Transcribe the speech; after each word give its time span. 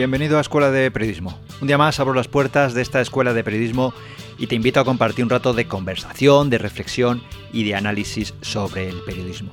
bienvenido 0.00 0.38
a 0.38 0.40
Escuela 0.40 0.70
de 0.70 0.90
Periodismo. 0.90 1.38
Un 1.60 1.66
día 1.66 1.76
más 1.76 2.00
abro 2.00 2.14
las 2.14 2.26
puertas 2.26 2.72
de 2.72 2.80
esta 2.80 3.02
Escuela 3.02 3.34
de 3.34 3.44
Periodismo 3.44 3.92
y 4.38 4.46
te 4.46 4.54
invito 4.54 4.80
a 4.80 4.84
compartir 4.86 5.22
un 5.26 5.28
rato 5.28 5.52
de 5.52 5.66
conversación, 5.66 6.48
de 6.48 6.56
reflexión 6.56 7.22
y 7.52 7.64
de 7.64 7.74
análisis 7.74 8.32
sobre 8.40 8.88
el 8.88 9.02
periodismo. 9.02 9.52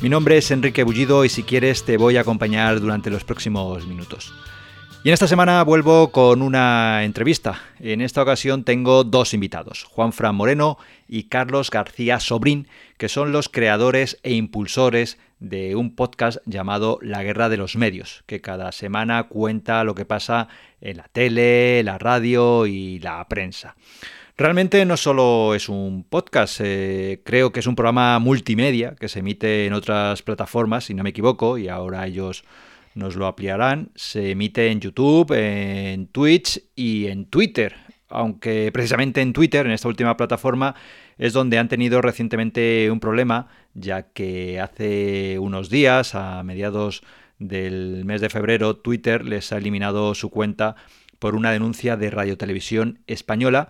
Mi 0.00 0.08
nombre 0.08 0.38
es 0.38 0.52
Enrique 0.52 0.84
Bullido 0.84 1.24
y 1.24 1.28
si 1.28 1.42
quieres 1.42 1.84
te 1.84 1.96
voy 1.96 2.16
a 2.16 2.20
acompañar 2.20 2.78
durante 2.78 3.10
los 3.10 3.24
próximos 3.24 3.88
minutos. 3.88 4.32
Y 5.02 5.08
en 5.08 5.14
esta 5.14 5.26
semana 5.26 5.64
vuelvo 5.64 6.12
con 6.12 6.42
una 6.42 7.02
entrevista. 7.02 7.60
En 7.80 8.00
esta 8.00 8.22
ocasión 8.22 8.62
tengo 8.62 9.02
dos 9.02 9.34
invitados, 9.34 9.82
Juan 9.82 10.12
Fran 10.12 10.36
Moreno 10.36 10.78
y 11.08 11.24
Carlos 11.24 11.72
García 11.72 12.20
Sobrín, 12.20 12.68
que 12.98 13.08
son 13.08 13.32
los 13.32 13.48
creadores 13.48 14.20
e 14.22 14.34
impulsores 14.34 15.18
de 15.40 15.76
un 15.76 15.94
podcast 15.94 16.38
llamado 16.46 16.98
La 17.02 17.22
Guerra 17.22 17.48
de 17.48 17.56
los 17.56 17.76
Medios, 17.76 18.24
que 18.26 18.40
cada 18.40 18.72
semana 18.72 19.24
cuenta 19.24 19.84
lo 19.84 19.94
que 19.94 20.04
pasa 20.04 20.48
en 20.80 20.96
la 20.96 21.08
tele, 21.12 21.82
la 21.82 21.98
radio 21.98 22.66
y 22.66 22.98
la 22.98 23.26
prensa. 23.28 23.76
Realmente 24.36 24.84
no 24.84 24.96
solo 24.96 25.54
es 25.54 25.68
un 25.68 26.04
podcast, 26.04 26.60
eh, 26.62 27.22
creo 27.24 27.50
que 27.50 27.58
es 27.58 27.66
un 27.66 27.74
programa 27.74 28.18
multimedia 28.20 28.94
que 28.94 29.08
se 29.08 29.18
emite 29.18 29.66
en 29.66 29.72
otras 29.72 30.22
plataformas, 30.22 30.84
si 30.84 30.94
no 30.94 31.02
me 31.02 31.10
equivoco, 31.10 31.58
y 31.58 31.68
ahora 31.68 32.06
ellos 32.06 32.44
nos 32.94 33.16
lo 33.16 33.26
ampliarán. 33.26 33.90
Se 33.96 34.30
emite 34.30 34.70
en 34.70 34.80
YouTube, 34.80 35.32
en 35.32 36.06
Twitch 36.06 36.62
y 36.76 37.06
en 37.08 37.26
Twitter, 37.26 37.74
aunque 38.08 38.70
precisamente 38.72 39.20
en 39.20 39.32
Twitter, 39.32 39.66
en 39.66 39.72
esta 39.72 39.88
última 39.88 40.16
plataforma, 40.16 40.76
es 41.18 41.32
donde 41.32 41.58
han 41.58 41.68
tenido 41.68 42.00
recientemente 42.00 42.90
un 42.90 43.00
problema, 43.00 43.48
ya 43.74 44.02
que 44.02 44.60
hace 44.60 45.38
unos 45.38 45.68
días, 45.68 46.14
a 46.14 46.42
mediados 46.42 47.02
del 47.38 48.04
mes 48.04 48.20
de 48.20 48.30
febrero, 48.30 48.76
Twitter 48.76 49.24
les 49.24 49.52
ha 49.52 49.58
eliminado 49.58 50.14
su 50.14 50.30
cuenta 50.30 50.76
por 51.18 51.34
una 51.34 51.50
denuncia 51.50 51.96
de 51.96 52.10
Radio 52.10 52.38
Televisión 52.38 53.00
Española 53.06 53.68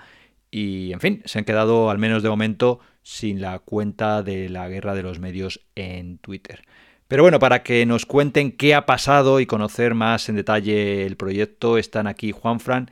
y, 0.50 0.92
en 0.92 1.00
fin, 1.00 1.22
se 1.24 1.38
han 1.38 1.44
quedado, 1.44 1.90
al 1.90 1.98
menos 1.98 2.22
de 2.22 2.28
momento, 2.28 2.80
sin 3.02 3.40
la 3.40 3.58
cuenta 3.58 4.22
de 4.22 4.48
la 4.48 4.68
guerra 4.68 4.94
de 4.94 5.02
los 5.02 5.18
medios 5.18 5.60
en 5.74 6.18
Twitter. 6.18 6.62
Pero 7.08 7.22
bueno, 7.22 7.38
para 7.38 7.62
que 7.62 7.86
nos 7.86 8.04
cuenten 8.04 8.52
qué 8.52 8.74
ha 8.74 8.84
pasado 8.84 9.40
y 9.40 9.46
conocer 9.46 9.94
más 9.94 10.28
en 10.28 10.36
detalle 10.36 11.06
el 11.06 11.16
proyecto, 11.16 11.78
están 11.78 12.06
aquí 12.06 12.32
Juan 12.32 12.60
Fran 12.60 12.90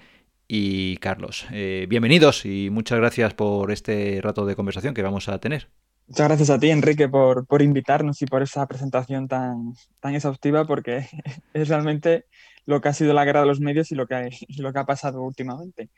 y 0.48 0.96
Carlos. 0.98 1.46
Eh, 1.52 1.86
bienvenidos 1.88 2.44
y 2.44 2.70
muchas 2.70 2.98
gracias 2.98 3.34
por 3.34 3.70
este 3.70 4.20
rato 4.22 4.46
de 4.46 4.56
conversación 4.56 4.94
que 4.94 5.02
vamos 5.02 5.28
a 5.28 5.38
tener. 5.38 5.68
Muchas 6.08 6.28
gracias 6.28 6.50
a 6.50 6.58
ti, 6.60 6.70
Enrique, 6.70 7.08
por, 7.08 7.46
por 7.46 7.62
invitarnos 7.62 8.22
y 8.22 8.26
por 8.26 8.42
esa 8.42 8.66
presentación 8.66 9.26
tan, 9.26 9.74
tan 9.98 10.14
exhaustiva, 10.14 10.64
porque 10.64 11.06
es 11.52 11.68
realmente 11.68 12.26
lo 12.64 12.80
que 12.80 12.88
ha 12.88 12.92
sido 12.92 13.12
la 13.12 13.24
guerra 13.24 13.40
de 13.40 13.46
los 13.46 13.60
medios 13.60 13.90
y 13.90 13.94
lo 13.94 14.06
que 14.06 14.30
lo 14.58 14.72
que 14.72 14.78
ha 14.78 14.86
pasado 14.86 15.22
últimamente. 15.22 15.90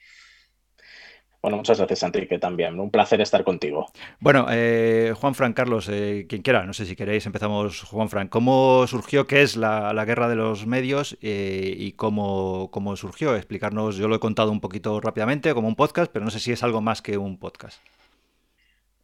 Bueno, 1.41 1.59
muchas 1.59 1.79
gracias, 1.79 2.03
Enrique, 2.03 2.39
también. 2.41 2.81
Un 2.81 2.91
placer 2.91 3.21
estar 3.21 3.45
contigo. 3.45 3.87
Bueno, 4.19 4.47
eh, 4.51 5.15
Juan 5.17 5.37
Fran, 5.37 5.53
Carlos, 5.53 5.89
eh, 5.89 6.27
quien 6.29 6.43
quiera, 6.43 6.67
no 6.67 6.73
sé 6.73 6.85
si 6.85 6.97
queréis, 6.97 7.27
empezamos, 7.27 7.83
Juan 7.83 8.09
Fran. 8.09 8.27
¿Cómo 8.27 8.87
surgió, 8.89 9.29
qué 9.29 9.43
es 9.43 9.57
la, 9.57 10.05
guerra 10.05 10.29
de 10.29 10.35
los 10.35 10.67
medios 10.67 11.17
eh, 11.23 11.75
y 11.79 11.93
cómo, 11.93 12.71
cómo, 12.73 12.97
surgió? 12.97 13.37
Explicarnos, 13.37 13.97
yo 13.97 14.09
lo 14.09 14.17
he 14.17 14.21
contado 14.21 14.51
un 14.51 14.61
poquito 14.61 15.01
rápidamente, 15.01 15.55
como 15.55 15.69
un 15.69 15.77
podcast, 15.77 16.11
pero 16.13 16.25
no 16.25 16.33
sé 16.33 16.41
si 16.41 16.51
es 16.51 16.65
algo 16.65 16.81
más 16.81 17.03
que 17.03 17.17
un 17.19 17.39
podcast. 17.39 17.81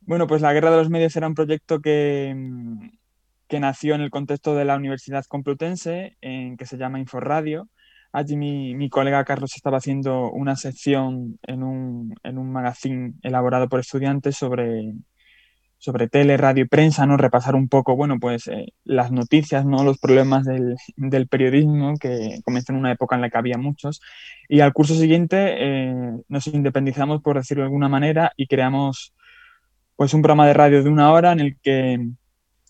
Bueno, 0.00 0.26
pues 0.26 0.42
la 0.42 0.52
guerra 0.52 0.72
de 0.72 0.78
los 0.78 0.90
medios 0.90 1.14
era 1.14 1.28
un 1.28 1.34
proyecto 1.34 1.80
que, 1.80 2.34
que 3.46 3.60
nació 3.60 3.94
en 3.94 4.00
el 4.00 4.10
contexto 4.10 4.56
de 4.56 4.64
la 4.64 4.74
Universidad 4.76 5.24
Complutense, 5.26 6.16
en, 6.20 6.56
que 6.56 6.66
se 6.66 6.78
llama 6.78 6.98
Inforadio 6.98 7.68
Allí 8.14 8.36
mi, 8.36 8.88
colega 8.90 9.24
Carlos 9.24 9.56
estaba 9.56 9.78
haciendo 9.78 10.30
una 10.30 10.54
sección 10.54 11.36
en 11.42 11.64
un, 11.64 12.14
en 12.22 12.38
un 12.38 12.52
magazine 12.52 13.14
elaborado 13.24 13.68
por 13.68 13.80
estudiantes 13.80 14.36
sobre, 14.36 14.94
sobre 15.78 16.06
tele, 16.06 16.36
radio 16.36 16.62
y 16.62 16.68
prensa, 16.68 17.06
¿no? 17.06 17.16
Repasar 17.16 17.56
un 17.56 17.68
poco, 17.68 17.96
bueno, 17.96 18.20
pues 18.20 18.46
eh, 18.46 18.72
las 18.84 19.10
noticias, 19.10 19.66
¿no? 19.66 19.82
Los 19.82 19.98
problemas 19.98 20.44
del, 20.44 20.76
del, 20.96 21.26
periodismo, 21.26 21.96
que 21.98 22.38
comenzó 22.44 22.70
en 22.70 22.78
una 22.78 22.92
época 22.92 23.16
en 23.16 23.22
la 23.22 23.30
que 23.30 23.38
había 23.38 23.58
muchos. 23.58 24.00
Y 24.48 24.60
al 24.60 24.72
curso 24.72 24.94
siguiente 24.94 25.56
eh, 25.58 25.92
nos 26.28 26.46
independizamos, 26.46 27.20
por 27.20 27.36
decirlo 27.36 27.64
de 27.64 27.66
alguna 27.66 27.88
manera, 27.88 28.32
y 28.36 28.46
creamos 28.46 29.12
pues 29.96 30.14
un 30.14 30.22
programa 30.22 30.46
de 30.46 30.54
radio 30.54 30.84
de 30.84 30.88
una 30.88 31.10
hora 31.10 31.32
en 31.32 31.40
el 31.40 31.56
que, 31.60 31.98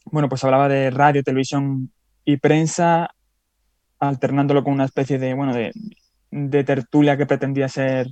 bueno, 0.06 0.30
pues 0.30 0.42
hablaba 0.42 0.70
de 0.70 0.90
radio, 0.90 1.22
televisión 1.22 1.92
y 2.24 2.38
prensa 2.38 3.10
alternándolo 4.08 4.64
con 4.64 4.72
una 4.72 4.84
especie 4.84 5.18
de, 5.18 5.34
bueno, 5.34 5.54
de, 5.54 6.64
tertulia 6.64 7.16
que 7.16 7.26
pretendía 7.26 7.68
ser 7.68 8.08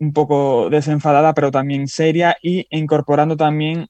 un 0.00 0.12
poco 0.12 0.68
desenfadada, 0.70 1.34
pero 1.34 1.50
también 1.50 1.86
seria, 1.88 2.36
y 2.42 2.66
incorporando 2.70 3.36
también, 3.36 3.88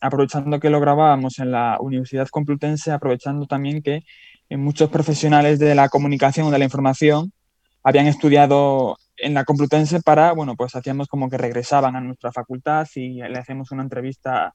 aprovechando 0.00 0.58
que 0.60 0.70
lo 0.70 0.80
grabábamos 0.80 1.38
en 1.38 1.52
la 1.52 1.78
Universidad 1.80 2.28
Complutense, 2.28 2.90
aprovechando 2.90 3.46
también 3.46 3.82
que 3.82 4.02
muchos 4.50 4.90
profesionales 4.90 5.58
de 5.58 5.74
la 5.74 5.88
comunicación 5.88 6.48
o 6.48 6.50
de 6.50 6.58
la 6.58 6.64
información 6.64 7.32
habían 7.82 8.06
estudiado 8.06 8.96
en 9.16 9.34
la 9.34 9.44
Complutense 9.44 10.00
para, 10.02 10.32
bueno, 10.32 10.56
pues 10.56 10.74
hacíamos 10.74 11.08
como 11.08 11.30
que 11.30 11.38
regresaban 11.38 11.96
a 11.96 12.00
nuestra 12.00 12.32
facultad 12.32 12.86
y 12.94 13.22
le 13.22 13.38
hacíamos 13.38 13.70
una 13.70 13.82
entrevista 13.82 14.54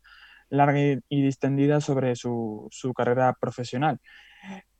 larga 0.49 0.79
y 0.79 1.21
distendida 1.21 1.81
sobre 1.81 2.15
su, 2.15 2.67
su 2.71 2.93
carrera 2.93 3.33
profesional. 3.39 3.99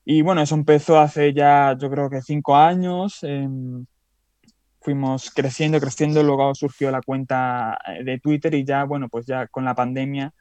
Y 0.06 0.22
bueno, 0.22 0.42
eso 0.42 0.56
empezó 0.56 1.00
hace 1.00 1.34
ya, 1.34 1.78
yo 1.80 1.90
creo 1.90 2.10
que 2.10 2.22
cinco 2.22 2.56
años. 2.56 3.20
Em, 3.24 3.86
fuimos 4.82 5.32
creciendo, 5.32 5.80
creciendo, 5.80 6.24
luego 6.24 6.54
surgió 6.56 6.92
la 6.92 7.02
cuenta 7.02 7.78
eh, 7.88 8.04
de 8.04 8.20
Twitter 8.20 8.54
y 8.56 8.66
ya, 8.66 8.84
bueno, 8.84 9.10
pues 9.10 9.26
ya 9.28 9.48
con 9.48 9.64
la 9.66 9.76
pandemia 9.76 10.34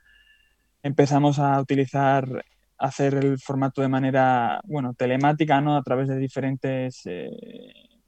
empezamos 0.82 1.38
a 1.38 1.60
utilizar, 1.60 2.44
hacer 2.78 3.15
el 3.15 3.38
formato 3.38 3.82
de 3.82 3.88
manera, 3.88 4.60
bueno, 4.65 4.94
telemática, 4.94 5.60
¿no? 5.60 5.77
A 5.77 5.82
través 5.82 6.09
de 6.09 6.16
diferentes 6.16 7.03
eh, 7.04 7.31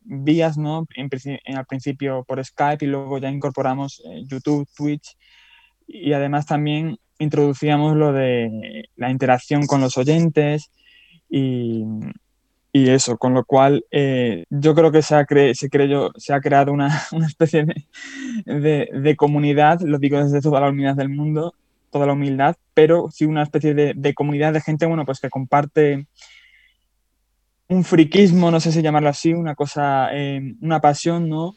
vías, 0.01 0.57
¿no? 0.59 0.87
En, 0.97 1.11
al 1.57 1.67
principio 1.67 2.25
por 2.25 2.45
Skype 2.45 2.84
y 2.84 2.89
luego 2.89 3.19
ya 3.19 3.31
incorporamos 3.31 4.03
eh, 4.07 4.23
YouTube, 4.27 4.69
Twitch 4.75 5.17
y 5.87 6.13
además 6.15 6.47
también 6.47 6.99
introducíamos 7.19 7.97
lo 7.97 8.13
de 8.13 8.89
la 8.97 9.11
interacción 9.11 9.67
con 9.67 9.81
los 9.83 9.99
oyentes, 9.99 10.71
y, 11.34 11.82
y 12.72 12.91
eso, 12.91 13.16
con 13.16 13.32
lo 13.32 13.44
cual 13.47 13.87
eh, 13.91 14.44
yo 14.50 14.75
creo 14.75 14.93
que 14.93 15.00
se 15.00 15.15
ha, 15.15 15.25
cre 15.25 15.54
se, 15.54 15.70
se 16.16 16.34
ha 16.34 16.41
creado 16.41 16.72
una, 16.72 17.03
una 17.12 17.26
especie 17.26 17.65
de, 18.44 18.88
de, 18.93 19.16
comunidad, 19.16 19.81
lo 19.81 19.98
digo 19.98 20.22
desde 20.22 20.42
toda 20.42 20.60
la 20.60 20.69
humildad 20.69 20.94
del 20.94 21.09
mundo, 21.09 21.54
toda 21.91 22.06
la 22.06 22.12
humildad, 22.12 22.56
pero 22.75 23.10
sí 23.10 23.25
una 23.25 23.42
especie 23.44 23.72
de, 23.72 24.15
comunidad 24.15 24.53
de 24.53 24.60
gente, 24.60 24.84
bueno, 24.84 25.06
pues 25.06 25.21
que 25.21 25.31
comparte 25.31 26.06
un 27.69 27.82
friquismo, 27.82 28.50
no 28.50 28.60
sé 28.60 28.71
si 28.71 28.82
llamarlo 28.82 29.09
así, 29.09 29.32
una 29.32 29.54
cosa, 29.54 30.10
eh, 30.12 30.54
una 30.60 30.82
pasión, 30.82 31.31
¿no? 31.31 31.54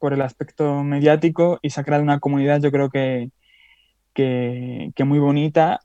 Por 0.00 0.14
el 0.14 0.22
aspecto 0.22 0.82
mediático 0.82 1.60
y 1.62 1.70
se 1.70 1.80
ha 1.80 1.84
creado 1.84 2.02
una 2.02 2.18
comunidad, 2.18 2.60
yo 2.60 2.72
creo 2.72 2.90
que, 2.90 3.30
que 4.14 5.04
muy 5.04 5.20
bonita 5.20 5.80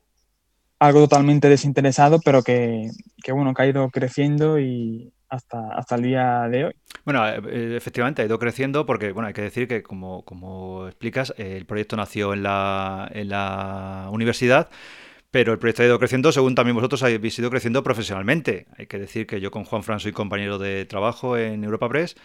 algo 0.79 1.01
totalmente 1.01 1.49
desinteresado, 1.49 2.19
pero 2.23 2.43
que, 2.43 2.89
bueno, 3.29 3.53
que 3.53 3.61
ha 3.61 3.67
ido 3.67 3.89
creciendo 3.89 4.59
y 4.59 5.11
hasta, 5.29 5.69
hasta 5.73 5.95
el 5.95 6.03
día 6.03 6.47
de 6.49 6.65
hoy. 6.65 6.73
Bueno, 7.03 7.27
eh, 7.27 7.75
efectivamente 7.75 8.21
ha 8.21 8.25
ido 8.25 8.39
creciendo 8.39 8.85
porque, 8.85 9.11
bueno, 9.11 9.27
hay 9.27 9.33
que 9.33 9.41
decir 9.41 9.67
que 9.67 9.83
como, 9.83 10.23
como 10.23 10.87
explicas, 10.87 11.33
el 11.37 11.65
proyecto 11.65 11.95
nació 11.95 12.33
en 12.33 12.43
la, 12.43 13.09
en 13.13 13.29
la 13.29 14.09
universidad 14.11 14.69
pero 15.35 15.51
el 15.51 15.59
proyecto 15.59 15.83
ha 15.83 15.87
ido 15.87 15.99
creciendo 15.99 16.31
según 16.31 16.55
también 16.55 16.77
vosotros 16.77 17.03
habéis 17.03 17.37
ido 17.37 17.49
creciendo 17.49 17.83
profesionalmente. 17.83 18.67
Hay 18.77 18.87
que 18.87 18.97
decir 18.97 19.27
que 19.27 19.41
yo 19.41 19.51
con 19.51 19.65
Juan 19.65 19.83
Fran 19.83 19.99
soy 19.99 20.13
compañero 20.13 20.57
de 20.57 20.85
trabajo 20.85 21.35
en 21.35 21.65
Europa 21.65 21.89
Press 21.89 22.15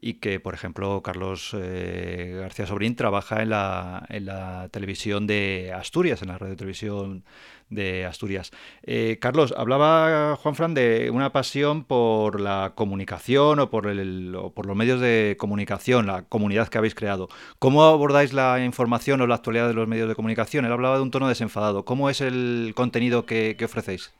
y 0.00 0.14
que, 0.14 0.38
por 0.40 0.54
ejemplo, 0.54 1.02
Carlos 1.02 1.54
eh, 1.58 2.36
García 2.40 2.66
Sobrín 2.66 2.94
trabaja 2.94 3.42
en 3.42 3.50
la, 3.50 4.06
en 4.08 4.26
la 4.26 4.68
televisión 4.70 5.26
de 5.26 5.72
Asturias, 5.74 6.22
en 6.22 6.28
la 6.28 6.38
radio 6.38 6.56
televisión 6.56 7.24
de 7.70 8.06
Asturias. 8.06 8.50
Eh, 8.82 9.18
Carlos, 9.20 9.52
hablaba 9.56 10.36
Juan 10.36 10.54
Fran 10.54 10.74
de 10.74 11.10
una 11.10 11.32
pasión 11.32 11.84
por 11.84 12.40
la 12.40 12.72
comunicación 12.74 13.58
o 13.58 13.70
por, 13.70 13.86
el, 13.88 14.36
por 14.54 14.66
los 14.66 14.76
medios 14.76 15.00
de 15.00 15.36
comunicación, 15.38 16.06
la 16.06 16.22
comunidad 16.22 16.68
que 16.68 16.78
habéis 16.78 16.94
creado. 16.94 17.28
¿Cómo 17.58 17.84
abordáis 17.84 18.32
la 18.32 18.64
información 18.64 19.20
o 19.20 19.26
la 19.26 19.34
actualidad 19.36 19.68
de 19.68 19.74
los 19.74 19.88
medios 19.88 20.08
de 20.08 20.14
comunicación? 20.14 20.64
Él 20.64 20.72
hablaba 20.72 20.96
de 20.96 21.02
un 21.02 21.10
tono 21.10 21.28
desenfadado. 21.28 21.84
¿Cómo 21.84 22.08
es 22.08 22.20
el 22.20 22.72
contenido 22.74 23.26
que, 23.26 23.56
ofrecéis? 23.64 24.12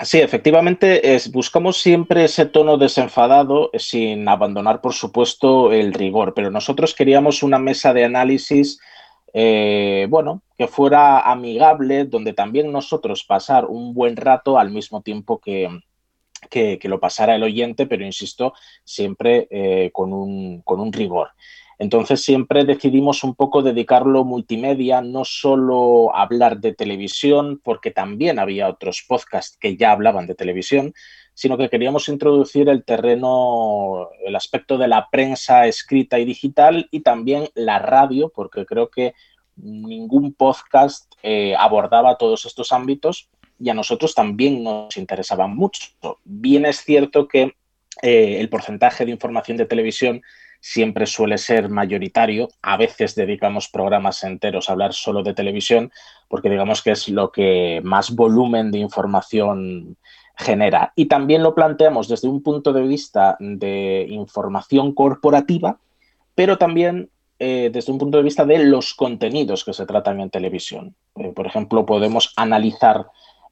Sí, 0.00 0.20
efectivamente, 0.20 1.16
buscamos 1.32 1.80
siempre 1.80 2.24
ese 2.24 2.46
tono 2.46 2.76
desenfadado 2.76 3.70
sin 3.78 4.28
abandonar, 4.28 4.80
por 4.80 4.94
supuesto, 4.94 5.72
el 5.72 5.94
rigor, 5.94 6.34
pero 6.34 6.50
nosotros 6.50 6.94
queríamos 6.94 7.42
una 7.42 7.58
mesa 7.58 7.92
de 7.92 8.04
análisis 8.04 8.80
eh, 9.34 10.06
bueno, 10.10 10.42
que 10.58 10.66
fuera 10.66 11.20
amigable, 11.20 12.04
donde 12.04 12.34
también 12.34 12.70
nosotros 12.70 13.24
pasar 13.24 13.64
un 13.64 13.94
buen 13.94 14.16
rato 14.16 14.58
al 14.58 14.70
mismo 14.70 15.00
tiempo 15.00 15.38
que, 15.38 15.68
que, 16.50 16.78
lo 16.84 17.00
pasara 17.00 17.34
el 17.34 17.42
oyente, 17.42 17.86
pero 17.86 18.04
insisto, 18.04 18.52
siempre 18.84 19.48
eh, 19.50 19.90
con, 19.92 20.12
un, 20.12 20.60
con 20.62 20.80
un 20.80 20.92
rigor. 20.92 21.30
Entonces 21.82 22.22
siempre 22.22 22.64
decidimos 22.64 23.24
un 23.24 23.34
poco 23.34 23.60
dedicarlo 23.60 24.22
multimedia, 24.22 25.00
no 25.00 25.24
solo 25.24 26.14
hablar 26.14 26.60
de 26.60 26.72
televisión, 26.72 27.60
porque 27.60 27.90
también 27.90 28.38
había 28.38 28.68
otros 28.68 29.04
podcasts 29.08 29.58
que 29.58 29.76
ya 29.76 29.90
hablaban 29.90 30.28
de 30.28 30.36
televisión, 30.36 30.94
sino 31.34 31.58
que 31.58 31.68
queríamos 31.68 32.08
introducir 32.08 32.68
el 32.68 32.84
terreno, 32.84 34.10
el 34.24 34.36
aspecto 34.36 34.78
de 34.78 34.86
la 34.86 35.08
prensa 35.10 35.66
escrita 35.66 36.20
y 36.20 36.24
digital 36.24 36.86
y 36.92 37.00
también 37.00 37.48
la 37.56 37.80
radio, 37.80 38.30
porque 38.32 38.64
creo 38.64 38.88
que 38.88 39.14
ningún 39.56 40.34
podcast 40.34 41.12
eh, 41.24 41.56
abordaba 41.58 42.16
todos 42.16 42.44
estos 42.44 42.70
ámbitos 42.70 43.28
y 43.58 43.70
a 43.70 43.74
nosotros 43.74 44.14
también 44.14 44.62
nos 44.62 44.96
interesaban 44.96 45.56
mucho. 45.56 45.88
Bien 46.22 46.64
es 46.64 46.84
cierto 46.84 47.26
que 47.26 47.56
eh, 48.00 48.38
el 48.40 48.48
porcentaje 48.48 49.04
de 49.04 49.10
información 49.10 49.56
de 49.56 49.66
televisión 49.66 50.22
siempre 50.60 51.06
suele 51.06 51.38
ser 51.38 51.68
mayoritario. 51.68 52.48
A 52.62 52.76
veces 52.76 53.14
dedicamos 53.14 53.68
programas 53.68 54.22
enteros 54.22 54.68
a 54.68 54.72
hablar 54.72 54.94
solo 54.94 55.22
de 55.22 55.34
televisión 55.34 55.92
porque 56.28 56.48
digamos 56.48 56.82
que 56.82 56.92
es 56.92 57.08
lo 57.08 57.30
que 57.30 57.80
más 57.84 58.14
volumen 58.14 58.70
de 58.70 58.78
información 58.78 59.96
genera. 60.36 60.92
Y 60.96 61.06
también 61.06 61.42
lo 61.42 61.54
planteamos 61.54 62.08
desde 62.08 62.28
un 62.28 62.42
punto 62.42 62.72
de 62.72 62.82
vista 62.82 63.36
de 63.38 64.06
información 64.08 64.94
corporativa, 64.94 65.78
pero 66.34 66.56
también 66.56 67.10
eh, 67.38 67.70
desde 67.72 67.92
un 67.92 67.98
punto 67.98 68.18
de 68.18 68.24
vista 68.24 68.44
de 68.44 68.58
los 68.58 68.94
contenidos 68.94 69.64
que 69.64 69.72
se 69.72 69.84
tratan 69.84 70.20
en 70.20 70.30
televisión. 70.30 70.94
Eh, 71.16 71.32
por 71.34 71.46
ejemplo, 71.46 71.84
podemos 71.84 72.32
analizar 72.36 73.06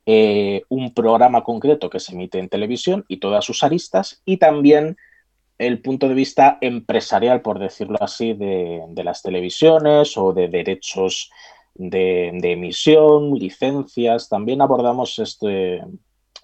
eh, 0.07 0.63
un 0.69 0.95
programa 0.95 1.45
concreto 1.45 1.91
que 1.91 2.01
se 2.01 2.13
emite 2.13 2.39
en 2.39 2.49
televisión 2.49 3.05
y 3.09 3.19
todas 3.19 3.45
sus 3.45 3.63
aristas 3.63 4.23
y 4.25 4.39
también 4.39 4.97
el 5.59 5.83
punto 5.83 6.09
de 6.09 6.15
vista 6.15 6.57
empresarial, 6.63 7.43
por 7.43 7.59
decirlo 7.59 7.99
así, 8.01 8.33
de, 8.33 8.83
las 9.05 9.21
televisiones 9.23 10.17
o 10.17 10.33
de 10.33 10.49
derechos 10.49 11.31
de, 11.75 12.29
emisión, 12.43 13.35
licencias. 13.35 14.31
También 14.31 14.63
abordamos 14.63 15.19
este, 15.19 15.83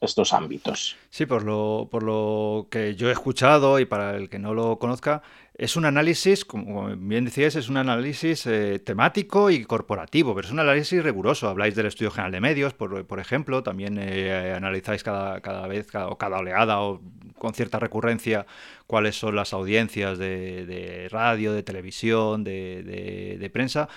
estos 0.01 0.33
ámbitos. 0.33 0.97
Sí, 1.11 1.27
por 1.27 1.43
lo, 1.43 1.89
por 1.91 2.03
lo 2.03 2.69
que 2.71 2.95
yo 2.95 3.09
he 3.09 3.13
escuchado 3.13 3.81
y 3.81 3.87
para 3.87 4.17
el 4.17 4.29
que 4.29 4.39
no 4.39 4.55
lo 4.55 4.79
conozca, 4.79 5.23
es 5.59 5.77
un 5.77 5.87
análisis, 5.87 6.45
como 6.45 6.95
bien 6.97 7.25
decías, 7.25 7.57
es 7.57 7.71
un 7.71 7.79
análisis 7.79 8.47
eh, 8.47 8.79
temático 8.79 9.51
y 9.51 9.65
corporativo, 9.65 10.35
pero 10.35 10.47
es 10.47 10.53
un 10.53 10.61
análisis 10.61 11.03
riguroso. 11.03 11.49
Habláis 11.49 11.75
del 11.75 11.87
Estudio 11.87 12.11
General 12.11 12.33
de 12.33 12.41
Medios, 12.41 12.75
por, 12.75 13.21
ejemplo, 13.21 13.63
también 13.63 13.97
eh, 13.99 14.53
analizáis 14.55 15.03
cada, 15.03 15.41
cada 15.41 15.67
vez 15.67 15.89
o 15.95 16.19
cada 16.19 16.39
oleada 16.39 16.81
o 16.83 17.01
con 17.39 17.55
cierta 17.55 17.79
recurrencia 17.79 18.47
cuáles 18.87 19.19
son 19.19 19.35
las 19.35 19.53
audiencias 19.53 20.19
de, 20.19 21.09
radio, 21.11 21.53
de 21.53 21.63
televisión, 21.63 22.45
de 22.45 23.51
prensa. 23.53 23.89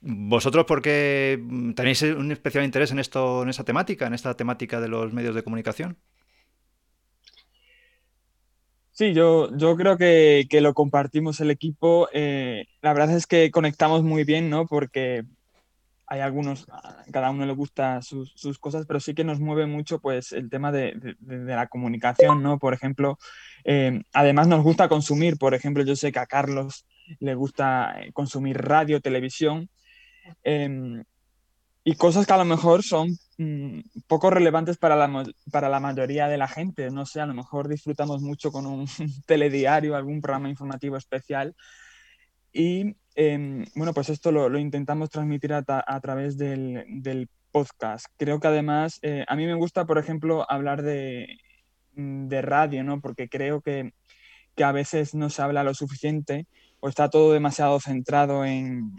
¿Vosotros 0.00 0.64
porque 0.66 1.42
tenéis 1.74 2.02
un 2.02 2.30
especial 2.30 2.64
interés 2.64 2.92
en 2.92 3.00
esto, 3.00 3.42
en 3.42 3.48
esa 3.48 3.64
temática, 3.64 4.06
en 4.06 4.14
esta 4.14 4.34
temática 4.34 4.80
de 4.80 4.88
los 4.88 5.12
medios 5.12 5.34
de 5.34 5.42
comunicación? 5.42 5.98
Sí, 8.92 9.12
yo, 9.12 9.56
yo 9.56 9.76
creo 9.76 9.96
que, 9.96 10.46
lo 10.60 10.74
compartimos 10.74 11.40
el 11.40 11.50
equipo. 11.50 12.08
Eh, 12.12 12.66
la 12.82 12.92
verdad 12.92 13.16
es 13.16 13.26
que 13.26 13.50
conectamos 13.50 14.02
muy 14.02 14.24
bien, 14.24 14.50
¿no? 14.50 14.66
Porque 14.66 15.24
hay 16.08 16.20
algunos, 16.20 16.66
cada 17.12 17.30
uno 17.30 17.44
le 17.44 17.52
gusta 17.52 18.02
sus, 18.02 18.58
cosas, 18.58 18.86
pero 18.86 18.98
sí 18.98 19.14
que 19.14 19.24
nos 19.24 19.40
mueve 19.40 19.66
mucho 19.66 20.00
pues 20.00 20.32
el 20.32 20.48
tema 20.48 20.72
de, 20.72 21.16
la 21.20 21.66
comunicación, 21.66 22.42
¿no? 22.42 22.58
Por 22.58 22.72
ejemplo, 22.74 23.18
eh, 23.64 24.02
además 24.12 24.48
nos 24.48 24.62
gusta 24.64 24.88
consumir, 24.88 25.38
por 25.38 25.54
ejemplo, 25.54 25.84
yo 25.84 25.94
sé 25.94 26.10
que 26.10 26.18
a 26.18 26.26
Carlos 26.26 26.86
le 27.20 27.34
gusta 27.34 28.00
eh, 28.00 28.12
consumir 28.12 28.56
radio, 28.56 29.00
televisión, 29.00 29.68
em, 30.42 31.02
y 31.84 31.94
cosas 31.94 32.26
que 32.26 32.32
a 32.34 32.36
lo 32.36 32.44
mejor 32.44 32.82
son 32.82 33.16
mm, 33.38 33.80
poco 34.06 34.28
relevantes 34.28 34.76
para 34.76 34.94
la, 34.94 35.24
para 35.50 35.70
la 35.70 35.80
mayoría 35.80 36.28
de 36.28 36.36
la 36.36 36.46
gente. 36.46 36.90
No 36.90 37.06
sé, 37.06 37.22
a 37.22 37.26
lo 37.26 37.32
mejor 37.32 37.66
disfrutamos 37.66 38.20
mucho 38.20 38.52
con 38.52 38.66
un 38.66 38.86
telediario, 39.26 39.96
algún 39.96 40.20
programa 40.20 40.50
informativo 40.50 40.98
especial. 40.98 41.56
Y 42.52 42.94
em, 43.14 43.64
bueno, 43.74 43.94
pues 43.94 44.10
esto 44.10 44.32
lo, 44.32 44.58
intentamos 44.58 45.08
transmitir 45.08 45.54
a, 45.54 46.00
través 46.00 46.36
del, 46.36 47.28
podcast. 47.50 48.04
Creo 48.18 48.38
que 48.38 48.48
además, 48.48 48.98
eh, 49.00 49.24
a 49.26 49.34
mí 49.34 49.46
me 49.46 49.54
gusta, 49.54 49.86
por 49.86 49.96
ejemplo, 49.96 50.44
hablar 50.50 50.82
de, 50.82 51.38
mm, 51.94 52.28
de 52.28 52.42
radio, 52.42 52.84
¿no? 52.84 53.00
Porque 53.00 53.30
creo 53.30 53.62
que, 53.62 53.94
que 54.54 54.64
a 54.64 54.72
veces 54.72 55.14
no 55.14 55.30
se 55.30 55.40
habla 55.40 55.64
lo 55.64 55.72
suficiente 55.72 56.46
o 56.80 56.90
está 56.90 57.08
todo 57.08 57.32
demasiado 57.32 57.80
centrado 57.80 58.44
en, 58.44 58.92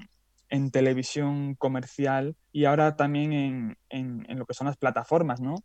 en 0.50 0.72
televisión 0.72 1.56
comercial 1.56 2.36
y 2.52 2.66
ahora 2.66 2.96
también 2.96 3.34
en, 3.34 3.78
en, 3.90 4.40
lo 4.40 4.46
que 4.46 4.54
son 4.54 4.68
las 4.68 4.78
plataformas, 4.78 5.42
¿no? 5.42 5.56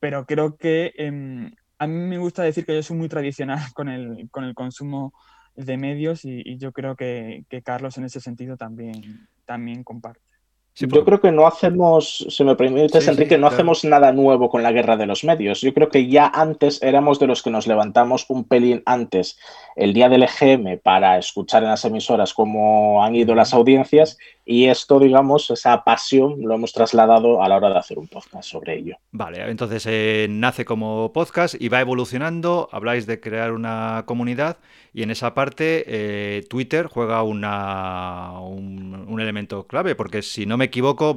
Pero 0.00 0.26
creo 0.26 0.56
que 0.56 0.92
em, 0.96 1.52
a 1.78 1.86
mí 1.86 1.94
me 1.94 2.18
gusta 2.18 2.42
decir 2.42 2.64
que 2.64 2.74
yo 2.74 2.82
soy 2.82 2.96
muy 2.96 3.08
tradicional 3.08 3.58
con 3.74 3.88
el, 3.88 4.28
con 4.30 4.44
el 4.44 4.54
consumo 4.54 5.12
de 5.54 5.76
medios 5.76 6.24
y, 6.24 6.56
yo 6.58 6.72
creo 6.72 6.96
que, 6.96 7.44
que, 7.48 7.62
Carlos 7.62 7.98
en 7.98 8.04
ese 8.04 8.20
sentido 8.20 8.56
también, 8.56 9.28
también 9.44 9.84
comparte. 9.84 10.31
Yo 10.74 11.04
creo 11.04 11.20
que 11.20 11.30
no 11.32 11.46
hacemos, 11.46 12.26
si 12.30 12.44
me 12.44 12.56
permites, 12.56 13.06
Enrique, 13.06 13.36
no 13.36 13.46
hacemos 13.46 13.84
nada 13.84 14.10
nuevo 14.12 14.48
con 14.48 14.62
la 14.62 14.72
guerra 14.72 14.96
de 14.96 15.04
los 15.04 15.22
medios. 15.22 15.60
Yo 15.60 15.74
creo 15.74 15.90
que 15.90 16.08
ya 16.08 16.30
antes 16.32 16.82
éramos 16.82 17.18
de 17.18 17.26
los 17.26 17.42
que 17.42 17.50
nos 17.50 17.66
levantamos 17.66 18.24
un 18.28 18.44
pelín 18.44 18.82
antes, 18.86 19.38
el 19.76 19.92
día 19.92 20.08
del 20.08 20.22
EGM, 20.22 20.78
para 20.82 21.18
escuchar 21.18 21.62
en 21.62 21.68
las 21.68 21.84
emisoras 21.84 22.32
cómo 22.32 23.04
han 23.04 23.14
ido 23.14 23.34
las 23.34 23.52
audiencias 23.52 24.16
y 24.44 24.66
esto, 24.66 24.98
digamos, 24.98 25.50
esa 25.50 25.84
pasión 25.84 26.36
lo 26.40 26.54
hemos 26.54 26.72
trasladado 26.72 27.42
a 27.42 27.48
la 27.48 27.56
hora 27.56 27.70
de 27.70 27.78
hacer 27.78 27.98
un 27.98 28.08
podcast 28.08 28.48
sobre 28.48 28.76
ello. 28.78 28.96
Vale, 29.12 29.48
entonces 29.48 29.86
eh, 29.86 30.26
nace 30.28 30.64
como 30.64 31.12
podcast 31.12 31.54
y 31.60 31.68
va 31.68 31.80
evolucionando. 31.80 32.68
Habláis 32.72 33.06
de 33.06 33.20
crear 33.20 33.52
una 33.52 34.02
comunidad 34.06 34.56
y 34.94 35.02
en 35.02 35.10
esa 35.10 35.34
parte 35.34 35.84
eh, 35.86 36.42
Twitter 36.48 36.86
juega 36.86 37.22
una, 37.22 38.38
un, 38.40 39.20
elemento 39.20 39.66
clave, 39.66 39.94
porque 39.94 40.20
si 40.22 40.46
no 40.46 40.56
me 40.56 40.66
equivoco, 40.66 41.16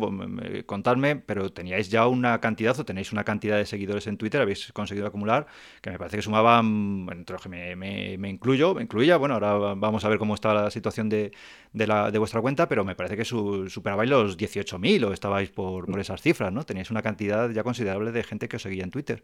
contadme, 0.66 1.16
pero 1.18 1.52
teníais 1.52 1.90
ya 1.90 2.08
una 2.08 2.40
cantidad 2.40 2.80
o 2.80 2.86
tenéis 2.86 3.12
una 3.12 3.24
cantidad 3.24 3.58
de 3.58 3.66
seguidores 3.66 4.08
en 4.08 4.18
Twitter, 4.18 4.42
habéis 4.42 4.72
conseguido 4.74 5.08
acumular, 5.08 5.48
que 5.82 5.90
me 5.90 5.98
parece 5.98 6.18
que 6.18 6.22
sumaban, 6.22 7.08
entre 7.12 7.34
los 7.34 7.42
que 7.42 7.50
me, 7.50 7.76
me, 7.76 8.30
incluyo, 8.30 8.76
me 8.76 8.84
incluía, 8.84 9.18
bueno, 9.18 9.36
ahora 9.36 9.74
vamos 9.76 10.06
a 10.06 10.10
ver 10.10 10.20
cómo 10.20 10.36
está 10.36 10.54
la 10.54 10.72
situación 10.72 11.10
de, 11.10 11.32
de, 11.74 11.88
la, 11.88 12.12
de 12.12 12.20
vuestra 12.20 12.42
cuenta, 12.42 12.70
pero 12.70 12.86
me 12.86 12.96
parece 12.96 13.18
que 13.18 13.26
superabais 13.26 14.10
los 14.10 14.38
18.000 14.38 15.06
o 15.06 15.14
estabais 15.14 15.50
por, 15.50 15.86
por, 15.88 16.00
esas 16.00 16.22
cifras, 16.22 16.54
¿no? 16.54 16.64
Teníais 16.64 16.92
una 16.92 17.02
cantidad 17.02 17.50
ya 17.50 17.64
considerable 17.64 18.12
de 18.12 18.24
gente 18.24 18.48
que 18.48 18.58
os 18.58 18.62
seguía 18.62 18.84
en 18.84 18.92
Twitter. 18.92 19.24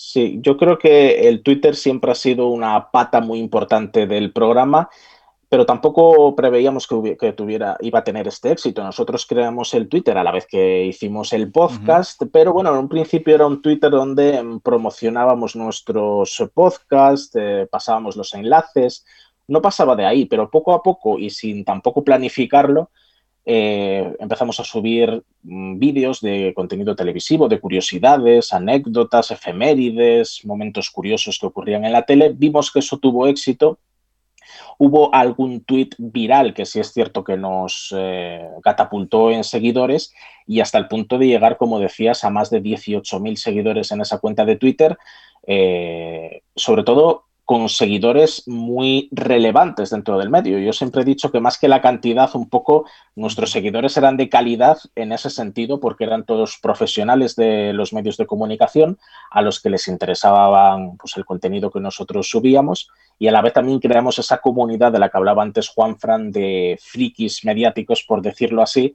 Sí, 0.00 0.38
yo 0.42 0.56
creo 0.56 0.78
que 0.78 1.28
el 1.28 1.42
Twitter 1.42 1.74
siempre 1.74 2.12
ha 2.12 2.14
sido 2.14 2.46
una 2.46 2.92
pata 2.92 3.20
muy 3.20 3.40
importante 3.40 4.06
del 4.06 4.32
programa, 4.32 4.88
pero 5.48 5.66
tampoco 5.66 6.36
preveíamos 6.36 6.86
que, 6.86 7.32
tuviera, 7.32 7.76
iba 7.80 7.98
a 7.98 8.04
tener 8.04 8.28
este 8.28 8.52
éxito. 8.52 8.84
Nosotros 8.84 9.26
creamos 9.26 9.74
el 9.74 9.88
Twitter 9.88 10.16
a 10.16 10.22
la 10.22 10.30
vez 10.30 10.46
que 10.46 10.84
hicimos 10.84 11.32
el 11.32 11.50
podcast, 11.50 12.22
pero 12.32 12.52
bueno, 12.52 12.70
en 12.70 12.76
un 12.78 12.88
principio 12.88 13.34
era 13.34 13.48
un 13.48 13.60
Twitter 13.60 13.90
donde 13.90 14.60
promocionábamos 14.62 15.56
nuestros 15.56 16.44
podcasts, 16.54 17.34
eh, 17.34 17.66
pasábamos 17.68 18.14
los 18.14 18.32
enlaces, 18.34 19.04
no 19.48 19.60
pasaba 19.60 19.96
de 19.96 20.06
ahí, 20.06 20.26
pero 20.26 20.48
poco 20.48 20.74
a 20.74 20.82
poco 20.84 21.18
y 21.18 21.30
sin 21.30 21.64
tampoco 21.64 22.04
planificarlo, 22.04 22.92
eh, 23.50 24.14
empezamos 24.20 24.60
a 24.60 24.64
subir 24.64 25.22
mm, 25.42 25.78
vídeos 25.78 26.20
de 26.20 26.52
contenido 26.54 26.94
televisivo, 26.94 27.48
de 27.48 27.58
curiosidades, 27.58 28.52
anécdotas, 28.52 29.30
efemérides, 29.30 30.44
momentos 30.44 30.90
curiosos 30.90 31.38
que 31.38 31.46
ocurrían 31.46 31.86
en 31.86 31.92
la 31.92 32.02
tele. 32.02 32.30
Vimos 32.36 32.70
que 32.70 32.80
eso 32.80 32.98
tuvo 32.98 33.26
éxito. 33.26 33.78
Hubo 34.76 35.14
algún 35.14 35.64
tuit 35.64 35.94
viral 35.96 36.52
que 36.52 36.66
sí 36.66 36.78
es 36.78 36.92
cierto 36.92 37.24
que 37.24 37.38
nos 37.38 37.94
eh, 37.96 38.46
catapultó 38.62 39.30
en 39.30 39.44
seguidores 39.44 40.12
y 40.46 40.60
hasta 40.60 40.76
el 40.76 40.86
punto 40.86 41.16
de 41.16 41.28
llegar, 41.28 41.56
como 41.56 41.80
decías, 41.80 42.24
a 42.24 42.30
más 42.30 42.50
de 42.50 42.62
18.000 42.62 43.36
seguidores 43.36 43.90
en 43.92 44.02
esa 44.02 44.18
cuenta 44.18 44.44
de 44.44 44.56
Twitter. 44.56 44.98
Eh, 45.46 46.42
sobre 46.54 46.82
todo 46.82 47.27
con 47.48 47.70
seguidores 47.70 48.46
muy 48.46 49.08
relevantes 49.10 49.88
dentro 49.88 50.18
del 50.18 50.28
medio. 50.28 50.58
Yo 50.58 50.74
siempre 50.74 51.00
he 51.00 51.04
dicho 51.06 51.32
que 51.32 51.40
más 51.40 51.56
que 51.56 51.66
la 51.66 51.80
cantidad, 51.80 52.28
un 52.34 52.50
poco 52.50 52.84
nuestros 53.16 53.52
seguidores 53.52 53.96
eran 53.96 54.18
de 54.18 54.28
calidad 54.28 54.76
en 54.94 55.12
ese 55.12 55.30
sentido, 55.30 55.80
porque 55.80 56.04
eran 56.04 56.26
todos 56.26 56.58
profesionales 56.60 57.36
de 57.36 57.72
los 57.72 57.94
medios 57.94 58.18
de 58.18 58.26
comunicación 58.26 58.98
a 59.30 59.40
los 59.40 59.62
que 59.62 59.70
les 59.70 59.88
interesaba 59.88 60.76
pues, 60.98 61.16
el 61.16 61.24
contenido 61.24 61.70
que 61.70 61.80
nosotros 61.80 62.28
subíamos 62.28 62.90
y 63.18 63.28
a 63.28 63.32
la 63.32 63.40
vez 63.40 63.54
también 63.54 63.78
creamos 63.78 64.18
esa 64.18 64.42
comunidad 64.42 64.92
de 64.92 64.98
la 64.98 65.08
que 65.08 65.16
hablaba 65.16 65.42
antes 65.42 65.70
Juan 65.70 65.98
Fran 65.98 66.30
de 66.30 66.78
frikis 66.78 67.46
mediáticos, 67.46 68.02
por 68.02 68.20
decirlo 68.20 68.60
así, 68.60 68.94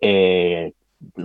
eh, 0.00 0.72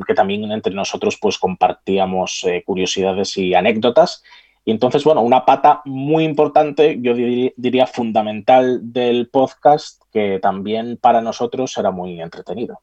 que 0.05 0.13
también 0.13 0.51
entre 0.51 0.73
nosotros 0.73 1.17
pues 1.21 1.37
compartíamos 1.37 2.45
curiosidades 2.65 3.37
y 3.37 3.53
anécdotas. 3.53 4.23
Y 4.65 4.71
entonces, 4.71 5.03
bueno, 5.03 5.21
una 5.21 5.45
pata 5.45 5.81
muy 5.85 6.23
importante, 6.23 6.97
yo 6.99 7.13
diría 7.13 7.85
fundamental 7.85 8.91
del 8.91 9.29
podcast, 9.29 10.01
que 10.11 10.39
también 10.41 10.97
para 10.97 11.21
nosotros 11.21 11.77
era 11.77 11.91
muy 11.91 12.19
entretenido. 12.19 12.79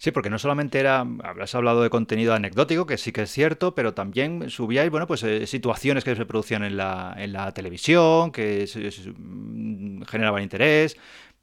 Sí, 0.00 0.12
porque 0.12 0.30
no 0.30 0.38
solamente 0.38 0.78
era, 0.78 1.00
habrás 1.24 1.56
hablado 1.56 1.82
de 1.82 1.90
contenido 1.90 2.32
anecdótico, 2.32 2.86
que 2.86 2.98
sí 2.98 3.10
que 3.10 3.22
es 3.22 3.32
cierto, 3.32 3.74
pero 3.74 3.94
también 3.94 4.48
subíais, 4.48 4.92
bueno, 4.92 5.08
pues 5.08 5.24
eh, 5.24 5.44
situaciones 5.48 6.04
que 6.04 6.14
se 6.14 6.24
producían 6.24 6.62
en 6.62 6.76
la, 6.76 7.16
en 7.18 7.32
la 7.32 7.52
televisión, 7.52 8.30
que 8.30 8.64
mm, 9.18 10.02
generaban 10.02 10.44
interés, 10.44 10.96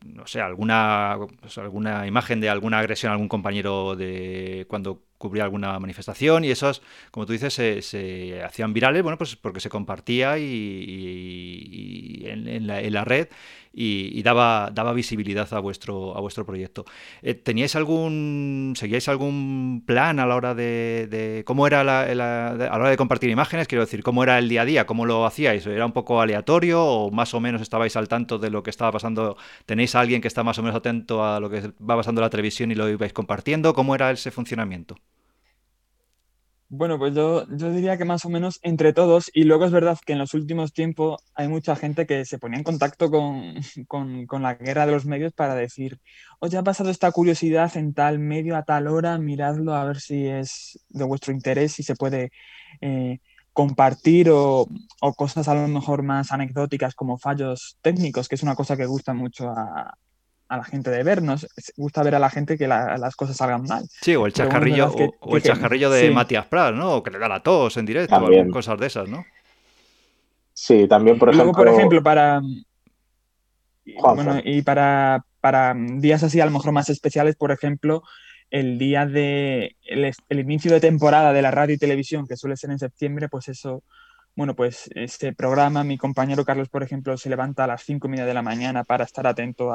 no 0.05 0.25
sé, 0.25 0.39
alguna, 0.39 1.17
pues, 1.41 1.57
alguna 1.57 2.07
imagen 2.07 2.39
de 2.39 2.49
alguna 2.49 2.79
agresión 2.79 3.09
a 3.09 3.13
algún 3.13 3.27
compañero 3.27 3.97
de 3.97 4.65
cuando 4.69 5.01
cubría 5.25 5.43
alguna 5.43 5.79
manifestación 5.79 6.43
y 6.43 6.51
esas, 6.51 6.81
como 7.11 7.25
tú 7.25 7.33
dices, 7.33 7.53
se, 7.53 8.43
hacían 8.43 8.73
virales, 8.73 9.01
bueno, 9.01 9.17
pues 9.17 9.35
porque 9.35 9.59
se 9.59 9.69
compartía 9.69 10.37
y, 10.37 12.23
en, 12.25 12.67
la, 12.67 13.03
red 13.03 13.27
y, 13.73 14.21
daba, 14.21 14.69
daba 14.71 14.93
visibilidad 14.93 15.51
a 15.53 15.59
vuestro, 15.59 16.15
a 16.15 16.21
vuestro 16.21 16.45
proyecto. 16.45 16.85
Eh, 17.21 17.33
¿Teníais 17.33 17.75
algún, 17.75 18.73
seguíais 18.75 19.09
algún 19.09 19.83
plan 19.85 20.19
a 20.19 20.25
la 20.25 20.35
hora 20.35 20.55
de, 20.55 21.43
cómo 21.45 21.67
era 21.67 21.83
la, 21.83 22.01
a 22.01 22.15
la 22.15 22.71
hora 22.73 22.89
de 22.89 22.97
compartir 22.97 23.29
imágenes? 23.29 23.67
Quiero 23.67 23.83
decir, 23.83 24.03
¿cómo 24.03 24.23
era 24.23 24.37
el 24.37 24.47
día 24.47 24.61
a 24.61 24.65
día? 24.65 24.85
¿Cómo 24.85 25.05
lo 25.05 25.25
hacíais? 25.25 25.65
¿Era 25.65 25.85
un 25.85 25.91
poco 25.91 26.21
aleatorio 26.21 26.83
o 26.83 27.11
más 27.11 27.33
o 27.33 27.39
menos 27.39 27.61
estabais 27.61 27.95
al 27.95 28.07
tanto 28.07 28.37
de 28.37 28.49
lo 28.49 28.63
que 28.63 28.69
estaba 28.69 28.91
pasando? 28.91 29.37
¿Tenéis 29.65 29.95
a 29.95 30.01
alguien 30.01 30.21
que 30.21 30.27
está 30.27 30.43
más 30.43 30.57
o 30.59 30.63
menos 30.63 30.75
atento 30.75 31.25
a 31.25 31.39
lo 31.39 31.49
que 31.49 31.71
va 31.81 31.97
pasando 31.97 32.21
en 32.21 32.23
la 32.23 32.29
televisión 32.29 32.71
y 32.71 32.75
lo 32.75 32.87
ibais 32.89 33.13
compartiendo? 33.13 33.73
¿Cómo 33.73 33.95
era 33.95 34.11
ese 34.11 34.31
funcionamiento? 34.31 34.95
Bueno, 36.67 36.97
pues 36.97 37.13
yo, 37.13 37.45
yo 37.55 37.71
diría 37.71 37.95
que 37.97 38.05
más 38.05 38.25
o 38.25 38.29
menos 38.29 38.59
entre 38.63 38.91
todos, 38.91 39.29
y 39.33 39.43
luego 39.43 39.65
es 39.65 39.71
verdad 39.71 39.99
que 40.03 40.13
en 40.13 40.19
los 40.19 40.33
últimos 40.33 40.73
tiempos 40.73 41.21
hay 41.35 41.47
mucha 41.47 41.75
gente 41.75 42.07
que 42.07 42.25
se 42.25 42.39
ponía 42.39 42.57
en 42.57 42.63
contacto 42.63 43.11
con, 43.87 44.25
con, 44.25 44.41
la 44.41 44.55
guerra 44.55 44.85
de 44.87 44.91
los 44.91 45.05
medios 45.05 45.31
para 45.33 45.53
decir, 45.55 45.99
oye, 46.39 46.57
ha 46.57 46.63
pasado 46.63 46.89
esta 46.89 47.11
curiosidad 47.11 47.75
en 47.77 47.93
tal 47.93 48.17
medio 48.19 48.57
a 48.57 48.63
tal 48.63 48.87
hora, 48.87 49.17
miradlo 49.19 49.75
a 49.75 49.85
ver 49.85 49.99
si 49.99 50.25
es 50.27 50.79
de 50.89 51.03
vuestro 51.03 51.33
interés, 51.33 51.73
si 51.73 51.83
se 51.83 51.95
puede 51.95 52.31
eh, 52.81 53.19
compartir 53.53 54.29
o, 54.31 54.67
o, 55.01 55.13
cosas 55.13 55.47
a 55.47 55.53
lo 55.55 55.67
mejor 55.67 56.03
más 56.03 56.31
anecdóticas 56.31 56.95
como 56.95 57.17
fallos 57.17 57.77
técnicos, 57.81 58.27
que 58.27 58.35
es 58.35 58.43
una 58.43 58.55
cosa 58.55 58.75
que 58.75 58.85
gusta 58.87 59.13
mucho 59.13 59.49
a, 59.49 59.97
a 60.55 60.57
la 60.57 60.63
gente 60.63 60.89
de 60.89 61.03
vernos, 61.03 61.47
gusta 61.77 62.03
ver 62.03 62.15
a 62.15 62.19
la 62.19 62.29
gente 62.29 62.57
que 62.57 62.67
las 62.67 63.15
cosas 63.15 63.37
salgan 63.37 63.63
mal. 63.63 63.85
Sí, 64.01 64.15
o 64.15 64.25
el 64.25 64.33
chascarrillo, 64.33 64.91
o, 65.19 65.37
el 65.37 65.43
chascarrillo 65.43 65.89
de 65.89 66.11
Matías 66.11 66.45
Prat, 66.47 66.73
¿no? 66.73 66.95
O 66.95 67.03
que 67.03 67.11
le 67.11 67.19
da 67.19 67.27
la 67.27 67.41
tos 67.41 67.77
en 67.77 67.85
directo, 67.85 68.15
o 68.15 68.51
cosas 68.51 68.79
de 68.79 68.87
esas, 68.87 69.07
¿no? 69.07 69.25
Sí, 70.53 70.87
también, 70.87 71.19
por 71.19 71.29
ejemplo. 71.29 71.45
Luego, 71.45 71.57
por 71.57 71.67
ejemplo, 71.67 72.01
para. 72.01 72.41
Bueno, 74.15 74.39
y 74.43 74.61
para, 74.63 75.23
para 75.41 75.75
días 75.75 76.23
así, 76.23 76.39
a 76.41 76.45
lo 76.45 76.51
mejor 76.51 76.71
más 76.71 76.89
especiales, 76.89 77.35
por 77.35 77.51
ejemplo, 77.51 78.03
el 78.49 78.77
día 78.77 79.05
de. 79.05 79.75
El, 79.83 80.11
el 80.29 80.39
inicio 80.39 80.71
de 80.71 80.79
temporada 80.79 81.33
de 81.33 81.41
la 81.41 81.51
radio 81.51 81.75
y 81.75 81.77
televisión, 81.77 82.27
que 82.27 82.37
suele 82.37 82.57
ser 82.57 82.71
en 82.71 82.79
septiembre, 82.79 83.29
pues 83.29 83.49
eso 83.49 83.83
bueno, 84.35 84.53
pues 84.53 84.89
este 84.95 85.33
programa, 85.33 85.85
mi 85.85 85.97
compañero 85.97 86.43
Carlos, 86.43 86.67
por 86.67 86.83
ejemplo, 86.83 87.17
se 87.17 87.29
levanta 87.29 87.63
a 87.63 87.67
las 87.67 87.83
cinco 87.83 88.07
y 88.07 88.11
media 88.11 88.25
de 88.25 88.33
la 88.33 88.41
mañana 88.41 88.83
para 88.83 89.05
estar 89.05 89.25
atento 89.25 89.71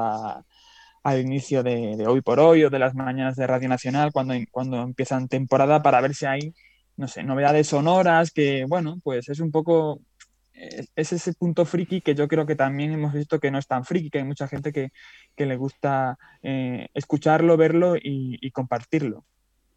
al 1.02 1.20
inicio 1.20 1.62
de, 1.62 2.04
Hoy 2.06 2.20
por 2.20 2.40
Hoy 2.40 2.64
o 2.64 2.70
de 2.70 2.78
las 2.78 2.94
mañanas 2.94 3.36
de 3.36 3.46
Radio 3.46 3.68
Nacional 3.68 4.12
cuando, 4.12 4.34
cuando 4.50 4.82
empiezan 4.82 5.28
temporada 5.28 5.82
para 5.82 6.00
ver 6.00 6.14
si 6.14 6.26
hay, 6.26 6.54
no 6.96 7.08
sé, 7.08 7.22
novedades 7.22 7.68
sonoras 7.68 8.30
que, 8.30 8.64
bueno, 8.68 9.00
pues 9.02 9.28
es 9.28 9.40
un 9.40 9.50
poco, 9.50 10.00
es 10.52 11.12
ese 11.12 11.32
punto 11.34 11.64
friki 11.64 12.00
que 12.00 12.14
yo 12.14 12.28
creo 12.28 12.46
que 12.46 12.56
también 12.56 12.92
hemos 12.92 13.12
visto 13.12 13.40
que 13.40 13.50
no 13.50 13.58
es 13.58 13.66
tan 13.66 13.84
friki, 13.84 14.10
que 14.10 14.18
hay 14.18 14.24
mucha 14.24 14.48
gente 14.48 14.72
que, 14.72 14.90
le 15.36 15.56
gusta 15.56 16.18
eh, 16.42 16.88
escucharlo, 16.92 17.56
verlo 17.56 17.94
y 17.96 18.50
compartirlo. 18.50 19.24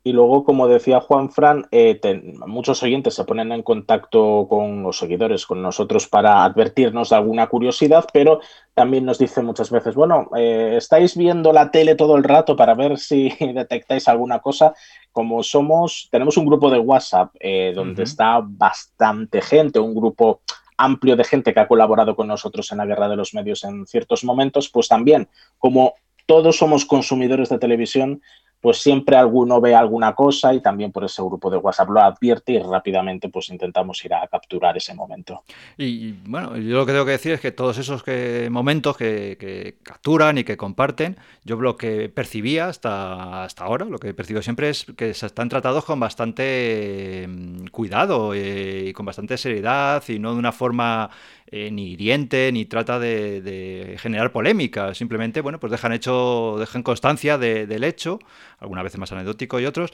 Y 0.06 0.12
luego, 0.12 0.44
como 0.44 0.68
decía 0.68 1.00
Juan 1.00 1.32
Fran, 1.32 1.66
eh, 1.72 1.98
muchos 2.46 2.84
oyentes 2.84 3.14
se 3.14 3.24
ponen 3.24 3.54
en 3.54 3.64
contacto 3.64 4.48
con 4.50 4.84
los 4.84 4.98
seguidores, 4.98 5.46
con 5.46 5.62
nosotros, 5.62 6.10
para 6.10 6.44
advertirnos 6.44 7.10
de 7.10 7.16
alguna 7.16 7.48
curiosidad, 7.48 8.06
pero 8.12 8.42
también 8.74 9.06
nos 9.06 9.18
dicen 9.18 9.46
muchas 9.46 9.72
veces, 9.72 9.96
bueno, 9.96 10.30
eh, 10.36 10.76
estáis 10.78 11.16
viendo 11.16 11.54
la 11.54 11.72
tele 11.72 11.96
todo 11.96 12.18
el 12.18 12.24
rato 12.26 12.58
para 12.58 12.74
ver 12.74 12.98
si 12.98 13.30
detectáis 13.40 14.10
alguna 14.10 14.40
cosa. 14.40 14.74
Como 15.14 15.42
somos, 15.42 16.10
tenemos 16.12 16.36
un 16.36 16.48
grupo 16.48 16.70
de 16.70 16.80
WhatsApp 16.80 17.34
eh, 17.40 17.72
donde 17.74 18.04
está 18.04 18.42
bastante 18.44 19.42
gente, 19.42 19.80
un 19.80 19.96
grupo 19.96 20.42
amplio 20.76 21.16
de 21.16 21.24
gente 21.24 21.54
que 21.54 21.62
ha 21.62 21.68
colaborado 21.68 22.14
con 22.14 22.28
nosotros 22.28 22.70
en 22.74 22.80
la 22.80 22.86
guerra 22.86 23.08
de 23.08 23.16
los 23.16 23.34
medios 23.34 23.64
en 23.64 23.86
ciertos 23.86 24.26
momentos, 24.26 24.70
pues 24.70 24.90
también, 24.90 25.30
como 25.60 25.94
todos 26.26 26.58
somos 26.58 26.86
consumidores 26.86 27.50
de 27.50 27.60
televisión, 27.60 28.22
pues 28.64 28.78
siempre 28.78 29.18
alguno 29.18 29.60
ve 29.60 29.76
alguna 29.76 30.16
cosa 30.16 30.54
y 30.54 30.62
también 30.62 30.90
por 30.94 31.04
ese 31.04 31.22
grupo 31.22 31.50
de 31.50 31.58
WhatsApp 31.58 31.90
lo 31.90 32.00
advierte 32.00 32.54
y 32.54 32.60
rápidamente 32.60 33.28
pues 33.28 33.50
intentamos 33.50 34.04
ir 34.06 34.14
a 34.14 34.26
capturar 34.26 34.78
ese 34.78 34.94
momento. 34.94 35.44
Y, 35.78 36.14
bueno, 36.14 36.56
yo 36.56 36.78
lo 36.78 36.86
que 36.86 36.94
tengo 36.94 37.04
que 37.04 37.12
decir 37.12 37.34
es 37.34 37.42
que 37.42 37.52
todos 37.52 37.78
esos 37.78 38.06
momentos 38.50 38.96
que, 38.96 39.76
capturan 39.84 40.38
y 40.38 40.46
que 40.46 40.56
comparten, 40.56 41.18
yo 41.44 41.58
lo 41.58 41.76
que 41.76 42.08
percibía 42.08 42.70
hasta, 42.70 43.44
hasta 43.44 43.66
ahora, 43.66 43.84
lo 43.84 44.00
que 44.00 44.14
percibo 44.14 44.42
siempre 44.42 44.70
es 44.70 44.86
que 44.96 45.14
se 45.14 45.26
están 45.26 45.50
tratados 45.50 45.84
con 45.84 46.00
bastante 46.00 47.28
mm, 47.28 47.66
cuidado 47.68 48.34
eh, 48.34 48.86
y 48.88 48.94
con 48.94 49.06
bastante 49.06 49.38
seriedad 49.38 50.02
y 50.08 50.20
no 50.20 50.32
de 50.32 50.40
una 50.40 50.54
forma 50.54 51.10
eh, 51.56 51.70
ni 51.70 51.92
hiriente, 51.92 52.52
ni 52.52 52.66
trata 52.66 52.98
de, 52.98 53.96
generar 54.00 54.32
polémica. 54.32 54.96
Simplemente, 54.96 55.40
bueno, 55.42 55.60
pues 55.60 55.70
dejan 55.70 55.94
hecho, 55.94 56.56
dejan 56.58 56.82
constancia 56.82 57.38
del 57.38 57.84
hecho, 57.84 58.18
algunas 58.58 58.84
veces 58.84 59.00
más 59.00 59.12
anecdótico 59.12 59.60
y 59.60 59.68
otros. 59.68 59.92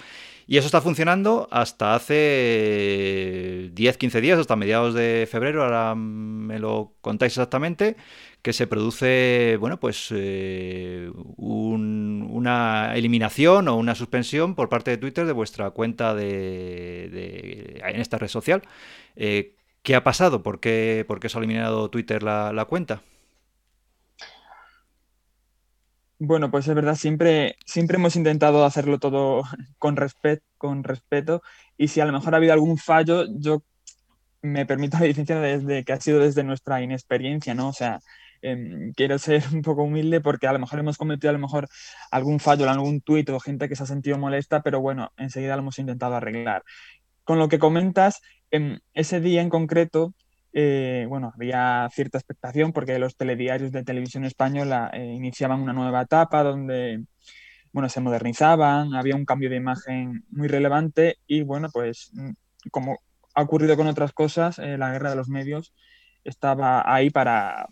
Y 0.48 0.56
eso 0.56 0.68
está 0.68 0.80
funcionando 0.80 1.50
hasta 1.52 1.96
hace 1.96 3.72
10, 3.74 3.98
15 3.98 4.22
días, 4.22 4.40
hasta 4.40 4.56
mediados 4.56 4.94
de 4.94 5.28
febrero, 5.30 5.66
ahora 5.66 5.96
me 5.96 6.60
lo 6.60 6.94
contáis 7.02 7.34
exactamente, 7.34 7.98
que 8.42 8.54
se 8.54 8.66
produce, 8.66 9.58
bueno, 9.60 9.82
pues 9.82 10.14
eh, 10.16 11.12
una 11.36 12.94
eliminación 12.96 13.68
o 13.68 13.76
una 13.76 13.96
suspensión 13.96 14.56
por 14.56 14.70
parte 14.70 14.92
de 14.92 14.98
Twitter 14.98 15.26
de 15.26 15.34
vuestra 15.34 15.72
cuenta 15.72 16.16
de, 16.16 17.82
en 17.84 18.00
esta 18.00 18.18
red 18.18 18.30
social. 18.30 18.62
Eh, 19.18 19.56
¿Qué 19.84 19.96
ha 19.96 20.04
pasado? 20.04 20.44
¿Por 20.44 20.60
qué, 20.60 21.06
se 21.28 21.38
ha 21.38 21.40
eliminado 21.40 21.90
Twitter 21.90 22.22
la, 22.24 22.66
cuenta? 22.68 23.02
Bueno, 26.20 26.52
pues 26.52 26.68
es 26.68 26.76
verdad, 26.76 26.96
siempre, 26.96 27.56
siempre 27.66 27.96
hemos 27.96 28.18
intentado 28.18 28.66
hacerlo 28.66 29.00
todo 29.00 29.44
con, 29.78 29.96
respeto 29.96 31.42
y 31.78 31.88
si 31.88 32.02
a 32.02 32.06
lo 32.06 32.12
mejor 32.12 32.34
ha 32.34 32.38
habido 32.38 32.52
algún 32.52 32.78
fallo, 32.78 33.26
yo 33.40 33.64
me 34.42 34.66
permito 34.66 35.00
la 35.00 35.06
licencia 35.06 35.40
desde 35.40 35.86
que 35.86 35.94
ha 35.94 36.02
sido 36.02 36.20
desde 36.20 36.44
nuestra 36.44 36.82
inexperiencia, 36.82 37.54
¿no? 37.56 37.70
O 37.70 37.74
sea, 37.74 38.02
em, 38.42 38.92
quiero 38.94 39.18
ser 39.18 39.44
un 39.54 39.62
poco 39.62 39.84
humilde 39.84 40.20
porque 40.20 40.48
a 40.48 40.54
lo 40.54 40.60
mejor 40.60 40.80
hemos 40.80 40.98
cometido 40.98 41.30
a 41.30 41.34
lo 41.34 41.40
mejor 41.40 41.70
algún 42.12 42.42
fallo 42.42 42.66
en 42.66 42.72
algún 42.72 43.02
tuit 43.02 43.30
o 43.30 43.40
gente 43.40 43.70
que 43.70 43.78
se 43.78 43.84
ha 43.84 43.86
sentido 43.86 44.18
molesta, 44.18 44.62
pero 44.62 44.82
bueno, 44.82 45.12
enseguida 45.18 45.56
lo 45.56 45.62
hemos 45.62 45.80
intentado 45.80 46.16
arreglar. 46.16 46.64
Con 47.24 47.40
lo 47.40 47.48
que 47.48 47.60
comentas, 47.60 48.22
en 48.52 48.82
ese 48.94 49.20
día 49.20 49.42
en 49.42 49.50
concreto, 49.50 50.14
eh, 50.54 51.06
bueno, 51.08 51.32
había 51.36 51.88
cierta 51.94 52.18
expectación 52.18 52.74
porque 52.74 52.98
los 53.00 53.16
telediarios 53.16 53.72
de 53.72 53.84
televisión 53.84 54.26
española 54.26 54.90
eh, 54.94 55.04
iniciaban 55.04 55.62
una 55.62 55.74
nueva 55.74 56.02
etapa 56.02 56.44
donde, 56.44 57.04
bueno, 57.72 57.90
se 57.90 58.02
modernizaban, 58.02 58.96
había 58.96 59.16
un 59.16 59.26
cambio 59.26 59.50
de 59.50 59.58
imagen 59.58 60.26
muy 60.32 60.48
relevante 60.48 61.18
y, 61.28 61.44
bueno, 61.44 61.70
pues 61.72 62.12
mm, 62.14 62.32
como 62.72 62.98
ha 63.36 63.42
ocurrido 63.44 63.78
con 63.78 63.88
otras 63.88 64.12
cosas, 64.14 64.60
eh, 64.60 64.78
la 64.78 64.92
guerra 64.92 65.12
de 65.12 65.16
los 65.16 65.30
medios 65.30 65.74
estaba 66.24 66.84
ahí 66.92 67.10
para, 67.10 67.70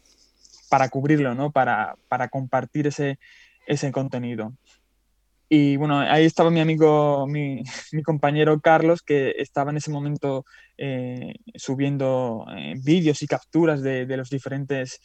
para 0.70 0.90
cubrirlo, 0.90 1.36
¿no? 1.36 1.52
Para, 1.52 1.96
para 2.08 2.30
compartir 2.30 2.88
ese, 2.88 3.20
ese 3.68 3.92
contenido. 3.92 4.54
Y 5.50 5.78
bueno, 5.78 6.00
ahí 6.00 6.26
estaba 6.26 6.50
mi 6.50 6.60
amigo, 6.60 7.26
mi, 7.28 7.64
compañero 8.04 8.60
Carlos, 8.60 9.02
que 9.02 9.34
estaba 9.38 9.72
en 9.72 9.78
ese 9.78 9.92
momento 9.92 10.46
eh, 10.78 11.36
subiendo 11.56 12.46
eh, 12.56 12.76
vídeos 12.84 13.22
y 13.22 13.28
capturas 13.28 13.82
de, 13.82 14.06
los 14.18 14.30
diferentes 14.30 15.00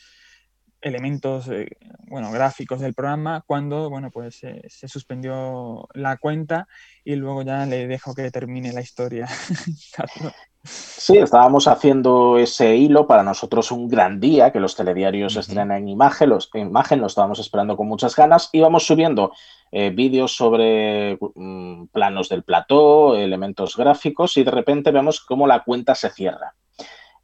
elementos 0.82 1.48
eh, 1.48 1.76
bueno, 2.08 2.30
gráficos 2.30 2.80
del 2.80 2.94
programa 2.94 3.42
cuando 3.46 3.88
bueno, 3.88 4.10
pues, 4.10 4.40
se 4.66 4.88
suspendió 4.88 5.88
la 5.94 6.16
cuenta 6.18 6.68
y 7.04 7.16
luego 7.16 7.42
ya 7.42 7.64
le 7.66 7.86
dejo 7.86 8.14
que 8.14 8.30
termine 8.30 8.72
la 8.72 8.80
historia. 8.80 9.28
Sí, 10.64 11.18
estábamos 11.18 11.66
haciendo 11.66 12.38
ese 12.38 12.76
hilo, 12.76 13.08
para 13.08 13.24
nosotros 13.24 13.72
un 13.72 13.88
gran 13.88 14.20
día, 14.20 14.52
que 14.52 14.60
los 14.60 14.76
telediarios 14.76 15.34
estrenan 15.34 15.72
en 15.72 15.88
imagen, 15.88 16.30
los, 16.30 16.48
imagen, 16.54 17.00
lo 17.00 17.08
estábamos 17.08 17.40
esperando 17.40 17.76
con 17.76 17.88
muchas 17.88 18.14
ganas, 18.14 18.48
íbamos 18.52 18.86
subiendo 18.86 19.32
eh, 19.72 19.90
vídeos 19.90 20.36
sobre 20.36 21.18
mm, 21.34 21.86
planos 21.86 22.28
del 22.28 22.44
plató, 22.44 23.16
elementos 23.16 23.76
gráficos, 23.76 24.36
y 24.36 24.44
de 24.44 24.52
repente 24.52 24.92
vemos 24.92 25.20
cómo 25.20 25.48
la 25.48 25.64
cuenta 25.64 25.96
se 25.96 26.10
cierra, 26.10 26.54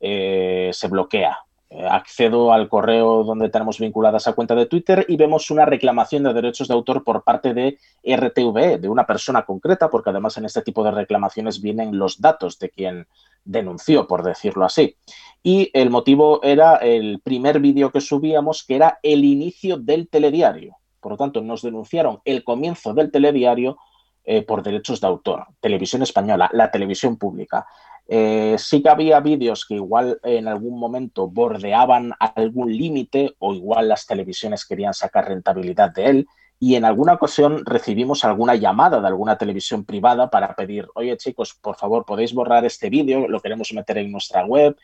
eh, 0.00 0.70
se 0.72 0.88
bloquea. 0.88 1.38
Eh, 1.70 1.86
accedo 1.86 2.50
al 2.50 2.66
correo 2.66 3.24
donde 3.24 3.50
tenemos 3.50 3.78
vinculada 3.78 4.16
esa 4.16 4.32
cuenta 4.32 4.54
de 4.54 4.64
Twitter 4.64 5.04
y 5.06 5.18
vemos 5.18 5.50
una 5.50 5.66
reclamación 5.66 6.22
de 6.22 6.32
derechos 6.32 6.66
de 6.66 6.72
autor 6.72 7.04
por 7.04 7.24
parte 7.24 7.52
de 7.52 7.78
RTV, 8.02 8.80
de 8.80 8.88
una 8.88 9.04
persona 9.04 9.44
concreta, 9.44 9.90
porque 9.90 10.08
además 10.08 10.38
en 10.38 10.46
este 10.46 10.62
tipo 10.62 10.82
de 10.82 10.92
reclamaciones 10.92 11.60
vienen 11.60 11.98
los 11.98 12.22
datos 12.22 12.58
de 12.58 12.70
quien 12.70 13.06
denunció, 13.44 14.06
por 14.06 14.22
decirlo 14.22 14.64
así. 14.64 14.96
Y 15.42 15.70
el 15.74 15.90
motivo 15.90 16.40
era 16.42 16.76
el 16.76 17.20
primer 17.20 17.60
vídeo 17.60 17.92
que 17.92 18.00
subíamos, 18.00 18.64
que 18.64 18.76
era 18.76 18.98
el 19.02 19.24
inicio 19.26 19.76
del 19.76 20.08
telediario. 20.08 20.76
Por 21.00 21.12
lo 21.12 21.18
tanto, 21.18 21.42
nos 21.42 21.60
denunciaron 21.60 22.20
el 22.24 22.44
comienzo 22.44 22.94
del 22.94 23.10
telediario 23.10 23.76
eh, 24.24 24.42
por 24.42 24.62
derechos 24.62 25.00
de 25.00 25.06
autor. 25.06 25.46
Televisión 25.60 26.02
española, 26.02 26.50
la 26.52 26.70
televisión 26.70 27.16
pública. 27.16 27.66
Eh, 28.10 28.56
sí 28.58 28.82
que 28.82 28.88
había 28.88 29.20
vídeos 29.20 29.66
que 29.66 29.74
igual 29.74 30.18
en 30.24 30.48
algún 30.48 30.78
momento 30.80 31.28
bordeaban 31.28 32.12
algún 32.18 32.74
límite 32.74 33.34
o 33.38 33.52
igual 33.52 33.88
las 33.88 34.06
televisiones 34.06 34.64
querían 34.64 34.94
sacar 34.94 35.28
rentabilidad 35.28 35.92
de 35.92 36.06
él 36.06 36.28
y 36.58 36.74
en 36.74 36.84
alguna 36.84 37.12
ocasión 37.12 37.64
recibimos 37.64 38.24
alguna 38.24 38.54
llamada 38.54 39.00
de 39.00 39.06
alguna 39.06 39.36
televisión 39.38 39.84
privada 39.84 40.30
para 40.30 40.54
pedir, 40.54 40.88
oye 40.94 41.16
chicos, 41.16 41.54
por 41.54 41.76
favor, 41.76 42.04
podéis 42.04 42.34
borrar 42.34 42.64
este 42.64 42.90
vídeo, 42.90 43.28
lo 43.28 43.40
queremos 43.40 43.72
meter 43.72 43.98
en 43.98 44.10
nuestra 44.10 44.44
web. 44.44 44.76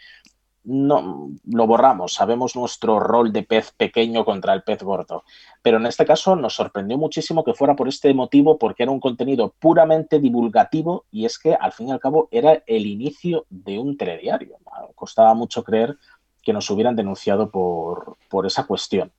No, 0.64 1.30
lo 1.44 1.66
borramos, 1.66 2.14
sabemos 2.14 2.56
nuestro 2.56 2.98
rol 2.98 3.32
de 3.32 3.42
pez 3.42 3.72
pequeño 3.72 4.24
contra 4.24 4.54
el 4.54 4.62
pez 4.62 4.82
gordo. 4.82 5.24
Pero 5.62 5.76
en 5.76 5.84
este 5.84 6.06
caso 6.06 6.36
nos 6.36 6.54
sorprendió 6.54 6.96
muchísimo 6.96 7.44
que 7.44 7.52
fuera 7.52 7.76
por 7.76 7.86
este 7.86 8.14
motivo, 8.14 8.58
porque 8.58 8.84
era 8.84 8.92
un 8.92 9.00
contenido 9.00 9.54
puramente 9.58 10.20
divulgativo 10.20 11.04
y 11.10 11.26
es 11.26 11.38
que 11.38 11.54
al 11.54 11.72
fin 11.72 11.88
y 11.88 11.92
al 11.92 12.00
cabo 12.00 12.28
era 12.30 12.62
el 12.66 12.86
inicio 12.86 13.44
de 13.50 13.78
un 13.78 13.98
telediario. 13.98 14.56
Costaba 14.94 15.34
mucho 15.34 15.62
creer 15.62 15.98
que 16.42 16.54
nos 16.54 16.70
hubieran 16.70 16.96
denunciado 16.96 17.50
por, 17.50 18.16
por 18.30 18.46
esa 18.46 18.66
cuestión. 18.66 19.12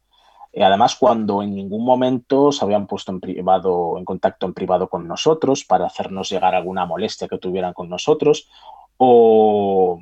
Eh, 0.51 0.63
además, 0.63 0.95
cuando 0.95 1.43
en 1.43 1.53
ningún 1.53 1.83
momento 1.83 2.51
se 2.51 2.63
habían 2.63 2.87
puesto 2.87 3.11
en 3.11 3.19
privado, 3.19 3.97
en 3.97 4.05
contacto 4.05 4.45
en 4.45 4.53
privado 4.53 4.87
con 4.87 5.07
nosotros 5.07 5.65
para 5.65 5.85
hacernos 5.85 6.29
llegar 6.29 6.55
alguna 6.55 6.85
molestia 6.85 7.27
que 7.27 7.37
tuvieran 7.37 7.73
con 7.73 7.89
nosotros, 7.89 8.49
o 8.97 10.01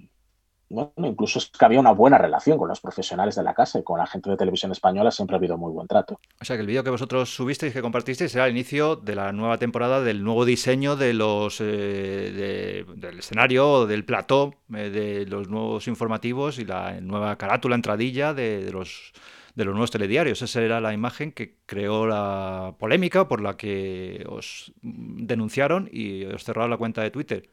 bueno, 0.70 0.92
incluso 0.98 1.40
es 1.40 1.50
que 1.50 1.66
había 1.66 1.80
una 1.80 1.92
buena 1.92 2.18
relación 2.18 2.58
con 2.58 2.68
los 2.68 2.80
profesionales 2.80 3.36
de 3.36 3.44
la 3.44 3.54
casa 3.54 3.80
y 3.80 3.84
con 3.84 4.00
la 4.00 4.08
gente 4.08 4.30
de 4.30 4.38
televisión 4.38 4.72
española 4.72 5.12
siempre 5.12 5.36
ha 5.36 5.38
habido 5.38 5.58
muy 5.58 5.72
buen 5.72 5.88
trato. 5.88 6.20
O 6.42 6.46
sea 6.46 6.56
que 6.56 6.62
el 6.62 6.68
vídeo 6.68 6.84
que 6.84 6.90
vosotros 6.90 7.34
subisteis, 7.34 7.74
que 7.74 7.82
compartisteis, 7.82 8.34
era 8.36 8.46
el 8.46 8.52
inicio 8.52 8.96
de 8.96 9.16
la 9.16 9.32
nueva 9.32 9.58
temporada, 9.58 10.02
del 10.02 10.24
nuevo 10.24 10.46
diseño 10.46 10.96
de 10.96 11.14
los 11.14 11.62
eh, 11.62 12.86
del 12.96 13.20
escenario, 13.20 13.86
del 13.86 14.06
plató, 14.06 14.56
eh, 14.74 14.90
de 14.90 15.26
los 15.26 15.50
nuevos 15.50 15.88
informativos 15.88 16.60
y 16.60 16.66
la 16.66 17.00
nueva 17.02 17.38
carátula, 17.38 17.76
entradilla 17.76 18.34
de 18.34 18.72
los 18.72 19.14
de 19.56 19.66
los 19.66 19.74
nuevos 19.74 19.92
telediarios. 19.92 20.42
Esa 20.42 20.62
era 20.62 20.82
la 20.82 20.94
imagen 20.94 21.32
que 21.32 21.58
creó 21.66 22.08
la 22.08 22.76
polémica 22.80 23.28
por 23.28 23.42
la 23.42 23.56
que 23.58 24.26
os 24.28 24.74
denunciaron 24.82 25.90
y 25.92 26.26
os 26.26 26.44
cerraron 26.44 26.72
la 26.72 26.78
cuenta 26.78 27.02
de 27.02 27.12
Twitter. 27.12 27.50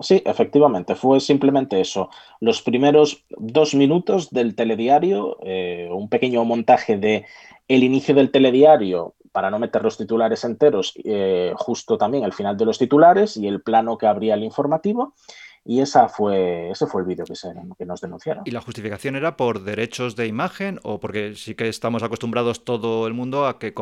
Sí, 0.00 0.22
efectivamente, 0.24 0.94
fue 0.94 1.20
simplemente 1.20 1.80
eso. 1.80 2.10
Los 2.40 2.62
primeros 2.62 3.24
dos 3.30 3.74
minutos 3.74 4.30
del 4.30 4.54
telediario, 4.54 5.38
eh, 5.42 5.88
un 5.92 6.08
pequeño 6.08 6.44
montaje 6.44 6.96
de 6.96 7.26
el 7.68 7.84
inicio 7.84 8.14
del 8.14 8.30
telediario 8.30 9.14
para 9.32 9.50
no 9.50 9.58
meter 9.58 9.82
los 9.82 9.96
titulares 9.96 10.42
enteros, 10.44 10.94
eh, 11.04 11.52
justo 11.56 11.98
también 11.98 12.24
al 12.24 12.32
final 12.32 12.56
de 12.56 12.64
los 12.64 12.78
titulares 12.78 13.36
y 13.36 13.46
el 13.46 13.62
plano 13.62 13.96
que 13.96 14.06
abría 14.06 14.34
el 14.34 14.42
informativo. 14.42 15.14
Y 15.62 15.80
esa 15.80 16.08
fue, 16.08 16.70
ese 16.70 16.86
fue 16.86 17.02
el 17.02 17.06
vídeo 17.06 17.26
que, 17.26 17.34
que 17.78 17.84
nos 17.84 18.00
denunciaron. 18.00 18.44
¿Y 18.46 18.50
la 18.50 18.62
justificación 18.62 19.14
era 19.14 19.36
por 19.36 19.62
derechos 19.62 20.16
de 20.16 20.26
imagen 20.26 20.80
o 20.82 20.98
porque 20.98 21.34
sí 21.36 21.54
que 21.54 21.68
estamos 21.68 22.02
acostumbrados 22.02 22.64
todo 22.64 23.06
el 23.06 23.12
mundo 23.12 23.46
a 23.46 23.58
que 23.58 23.74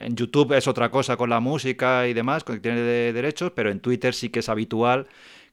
en 0.00 0.16
YouTube 0.16 0.52
es 0.56 0.66
otra 0.66 0.90
cosa 0.90 1.16
con 1.16 1.30
la 1.30 1.38
música 1.38 2.08
y 2.08 2.14
demás, 2.14 2.42
que 2.42 2.58
tiene 2.58 2.80
derechos, 2.80 3.52
pero 3.54 3.70
en 3.70 3.78
Twitter 3.78 4.12
sí 4.12 4.30
que 4.30 4.40
es 4.40 4.48
habitual 4.48 5.06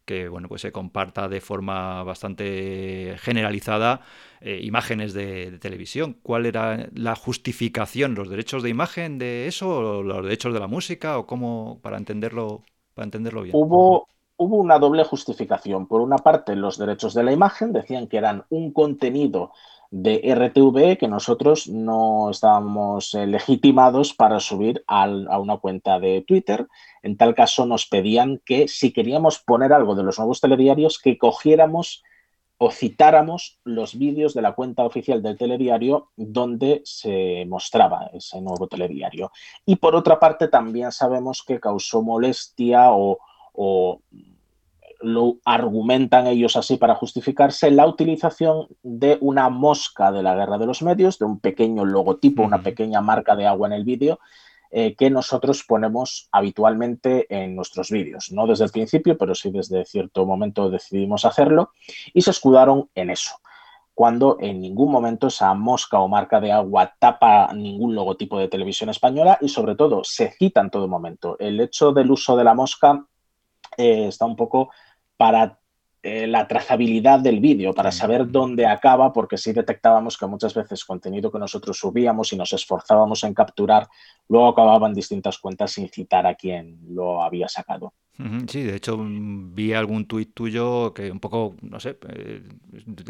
que 0.07 0.29
bueno, 0.29 0.47
pues 0.47 0.61
se 0.61 0.71
comparta 0.71 1.27
de 1.27 1.41
forma 1.41 2.01
bastante 2.03 3.17
generalizada 3.19 3.99
eh, 4.39 4.61
imágenes 4.63 5.13
de, 5.13 5.59
televisión. 5.59 6.17
¿Cuál 6.23 6.45
era 6.45 6.87
la 6.95 7.15
justificación? 7.15 8.15
¿Los 8.15 8.29
derechos 8.29 8.63
de 8.63 8.69
imagen 8.69 9.19
de 9.19 9.47
eso? 9.47 9.69
¿O 9.69 10.03
los 10.03 10.23
derechos 10.23 10.53
de 10.53 10.61
la 10.61 10.67
música? 10.67 11.19
¿O 11.19 11.27
cómo? 11.27 11.79
Para 11.81 11.97
entenderlo, 11.97 12.63
para 12.93 13.03
entenderlo 13.03 13.41
bien. 13.41 13.53
Hubo, 13.53 14.07
hubo 14.37 14.55
una 14.55 14.79
doble 14.79 15.03
justificación. 15.03 15.87
Por 15.87 15.99
una 15.99 16.17
parte, 16.17 16.55
los 16.55 16.77
derechos 16.77 17.13
de 17.13 17.23
la 17.23 17.33
imagen 17.33 17.73
decían 17.73 18.07
que 18.07 18.17
eran 18.17 18.45
un 18.49 18.71
contenido 18.71 19.51
de 19.91 20.21
RTV 20.35 20.97
que 20.97 21.07
nosotros 21.07 21.67
no 21.67 22.29
estábamos 22.29 23.13
eh, 23.13 23.25
legitimados 23.27 24.13
para 24.13 24.39
subir 24.39 24.83
a 24.87 25.05
una 25.39 25.57
cuenta 25.57 25.99
de 25.99 26.23
Twitter. 26.27 26.67
En 27.03 27.17
tal 27.17 27.35
caso, 27.35 27.65
nos 27.65 27.85
pedían 27.85 28.41
que 28.45 28.67
si 28.67 28.91
queríamos 28.91 29.39
poner 29.39 29.73
algo 29.73 29.95
de 29.95 30.03
los 30.03 30.17
nuevos 30.17 30.41
telediarios, 30.41 30.99
que 30.99 31.17
cogiéramos 31.17 32.03
o 32.59 32.71
citáramos 32.71 33.59
los 33.63 33.97
vídeos 33.97 34.33
de 34.33 34.41
la 34.41 34.53
cuenta 34.53 34.83
oficial 34.83 35.21
del 35.21 35.37
telediario 35.37 36.09
donde 36.15 36.81
se 36.85 37.45
mostraba 37.47 38.09
ese 38.13 38.41
nuevo 38.41 38.67
telediario. 38.67 39.31
Y 39.65 39.75
por 39.75 39.95
otra 39.95 40.19
parte, 40.19 40.47
también 40.47 40.91
sabemos 40.91 41.43
que 41.45 41.59
causó 41.59 42.01
molestia 42.01 42.91
o 42.91 43.19
lo 45.01 45.37
argumentan 45.45 46.27
ellos 46.27 46.55
así 46.55 46.77
para 46.77 46.95
justificarse, 46.95 47.71
la 47.71 47.87
utilización 47.87 48.67
de 48.83 49.17
una 49.21 49.49
mosca 49.49 50.11
de 50.11 50.23
la 50.23 50.35
guerra 50.35 50.57
de 50.57 50.65
los 50.65 50.81
medios, 50.81 51.19
de 51.19 51.25
un 51.25 51.39
pequeño 51.39 51.85
logotipo, 51.85 52.43
una 52.43 52.61
pequeña 52.61 53.01
marca 53.01 53.35
de 53.35 53.45
agua 53.45 53.67
en 53.67 53.73
el 53.73 53.83
vídeo, 53.83 54.19
eh, 54.69 54.95
que 54.95 55.09
nosotros 55.09 55.63
ponemos 55.63 56.27
habitualmente 56.31 57.25
en 57.29 57.55
nuestros 57.55 57.89
vídeos. 57.89 58.31
No 58.31 58.47
desde 58.47 58.65
el 58.65 58.71
principio, 58.71 59.17
pero 59.17 59.33
sí 59.33 59.49
desde 59.49 59.85
cierto 59.85 60.25
momento 60.25 60.69
decidimos 60.69 61.25
hacerlo 61.25 61.71
y 62.13 62.21
se 62.21 62.31
escudaron 62.31 62.89
en 62.95 63.09
eso 63.09 63.39
cuando 63.97 64.37
en 64.39 64.61
ningún 64.61 64.91
momento 64.91 65.25
esa 65.25 65.51
mosca 65.55 65.97
o 65.97 66.07
marca 66.07 66.39
de 66.39 66.51
agua 66.51 66.93
tapa 66.99 67.51
ningún 67.51 67.95
logotipo 67.95 68.37
de 68.37 68.47
televisión 68.47 68.91
española 68.91 69.39
y 69.41 69.49
sobre 69.49 69.73
todo 69.75 70.03
se 70.03 70.29
cita 70.33 70.61
en 70.61 70.69
todo 70.69 70.87
momento. 70.87 71.35
El 71.39 71.59
hecho 71.59 71.91
del 71.93 72.11
uso 72.11 72.37
de 72.37 72.43
la 72.43 72.53
mosca 72.53 73.03
eh, 73.75 74.05
está 74.09 74.25
un 74.25 74.35
poco 74.35 74.69
para 75.17 75.59
eh, 76.03 76.27
la 76.27 76.47
trazabilidad 76.47 77.19
del 77.19 77.39
vídeo, 77.39 77.73
para 77.73 77.91
saber 77.91 78.31
dónde 78.31 78.65
acaba, 78.65 79.11
porque 79.11 79.37
sí 79.37 79.51
detectábamos 79.51 80.17
que 80.17 80.27
muchas 80.27 80.53
veces 80.53 80.85
contenido 80.85 81.31
que 81.31 81.39
nosotros 81.39 81.77
subíamos 81.77 82.31
y 82.31 82.37
nos 82.37 82.53
esforzábamos 82.53 83.23
en 83.23 83.33
capturar, 83.33 83.89
luego 84.29 84.47
acababan 84.47 84.93
distintas 84.93 85.37
cuentas 85.39 85.71
sin 85.71 85.89
citar 85.89 86.25
a 86.25 86.35
quien 86.35 86.79
lo 86.89 87.21
había 87.21 87.49
sacado. 87.49 87.93
Sí, 88.47 88.63
de 88.63 88.75
hecho 88.75 88.97
vi 88.99 89.73
algún 89.73 90.05
tuit 90.07 90.33
tuyo 90.33 90.93
que 90.93 91.11
un 91.11 91.19
poco, 91.19 91.55
no 91.61 91.79
sé, 91.79 91.97
eh, 92.09 92.41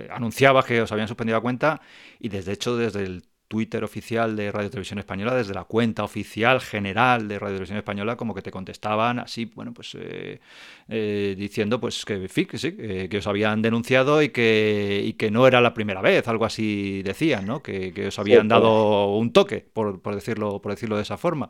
anunciaba 0.10 0.64
que 0.64 0.82
os 0.82 0.92
habían 0.92 1.08
suspendido 1.08 1.38
la 1.38 1.42
cuenta 1.42 1.80
y 2.20 2.30
desde 2.30 2.54
hecho 2.54 2.76
desde 2.76 3.04
el 3.04 3.24
Twitter 3.48 3.84
oficial 3.84 4.36
de 4.36 4.52
Radio 4.52 4.70
Televisión 4.70 5.00
Española, 5.00 5.34
desde 5.34 5.54
la 5.54 5.64
cuenta 5.64 6.04
oficial 6.04 6.60
general 6.60 7.28
de 7.28 7.40
Radio 7.40 7.56
Televisión 7.56 7.78
Española, 7.78 8.18
como 8.18 8.34
que 8.34 8.42
te 8.42 8.52
contestaban 8.52 9.20
así, 9.20 9.46
bueno, 9.46 9.74
pues 9.74 9.96
eh, 10.00 10.40
eh, 10.90 11.36
diciendo 11.38 11.80
pues 11.80 12.04
que, 12.04 12.28
sí, 12.28 12.46
que 12.46 13.18
os 13.18 13.28
habían 13.28 13.62
denunciado 13.62 14.22
y 14.22 14.30
que, 14.30 15.02
y 15.04 15.14
que 15.14 15.32
no 15.32 15.48
era 15.48 15.62
la 15.62 15.74
primera 15.74 16.02
vez, 16.02 16.28
algo 16.28 16.46
así 16.46 17.02
decían, 17.04 17.46
¿no? 17.46 17.64
Que, 17.64 18.08
os 18.08 18.20
habían 18.20 18.48
dado 18.48 19.16
un 19.16 19.32
toque, 19.32 19.66
por, 19.74 20.02
decirlo, 20.14 20.62
por 20.62 20.74
decirlo 20.74 20.98
de 20.98 21.04
esa 21.04 21.18
forma. 21.18 21.48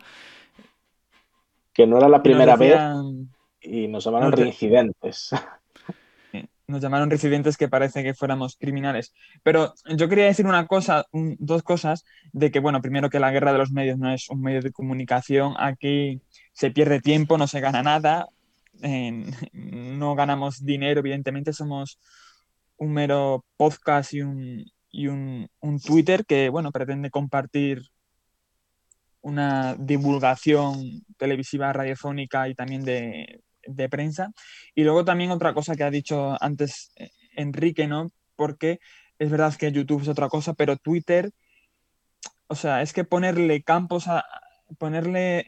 Que 1.73 1.87
no 1.87 1.97
era 1.97 2.09
la 2.09 2.21
primera 2.21 2.55
vez 2.55 2.79
y 3.61 3.87
nos 3.87 4.05
llamaron 4.05 4.31
reincidentes 4.31 5.31
nos 6.67 6.81
llamaron 6.81 7.09
residentes 7.09 7.55
que 7.55 7.69
parece 7.69 8.03
que 8.03 8.13
fuéramos 8.13 8.57
criminales. 8.57 9.13
Pero 9.41 9.73
yo 9.95 10.09
quería 10.09 10.25
decir 10.25 10.45
una 10.45 10.67
cosa, 10.67 11.05
dos 11.11 11.63
cosas, 11.63 12.03
de 12.33 12.51
que, 12.51 12.59
bueno, 12.59 12.81
primero 12.81 13.09
que 13.09 13.19
la 13.19 13.31
guerra 13.31 13.53
de 13.53 13.57
los 13.57 13.71
medios 13.71 13.97
no 13.97 14.11
es 14.11 14.29
un 14.29 14.41
medio 14.41 14.61
de 14.61 14.71
comunicación, 14.71 15.53
aquí 15.57 16.21
se 16.53 16.71
pierde 16.71 16.99
tiempo, 16.99 17.37
no 17.37 17.47
se 17.47 17.61
gana 17.61 17.83
nada, 17.83 18.27
no 19.53 20.15
ganamos 20.15 20.63
dinero, 20.63 20.99
evidentemente 20.99 21.53
somos 21.53 21.99
un 22.77 22.93
mero 22.93 23.45
podcast 23.55 24.13
y 24.13 24.21
un, 24.21 24.65
y 24.91 25.07
un, 25.07 25.49
Twitter 25.85 26.25
que, 26.25 26.49
bueno, 26.49 26.71
pretende 26.71 27.09
compartir 27.09 27.81
una 29.21 29.75
divulgación 29.75 31.05
televisiva, 31.17 31.73
radiofónica 31.73 32.47
y 32.49 32.55
también 32.55 32.83
de, 32.83 33.41
de, 33.67 33.89
prensa. 33.89 34.31
Y 34.75 34.83
luego 34.83 35.05
también 35.05 35.31
otra 35.31 35.53
cosa 35.53 35.75
que 35.75 35.83
ha 35.83 35.91
dicho 35.91 36.35
antes 36.41 36.91
eh, 36.95 37.09
Enrique, 37.35 37.87
¿no? 37.87 38.09
Porque 38.35 38.79
es 39.19 39.29
verdad 39.29 39.53
que 39.55 39.71
YouTube 39.71 40.01
es 40.01 40.07
otra 40.07 40.29
cosa, 40.29 40.53
pero 40.53 40.77
Twitter, 40.77 41.31
o 42.47 42.55
sea, 42.55 42.81
es 42.81 42.93
que 42.93 43.03
ponerle 43.03 43.63
campos 43.63 44.07
a, 44.07 44.23
ponerle, 44.77 45.45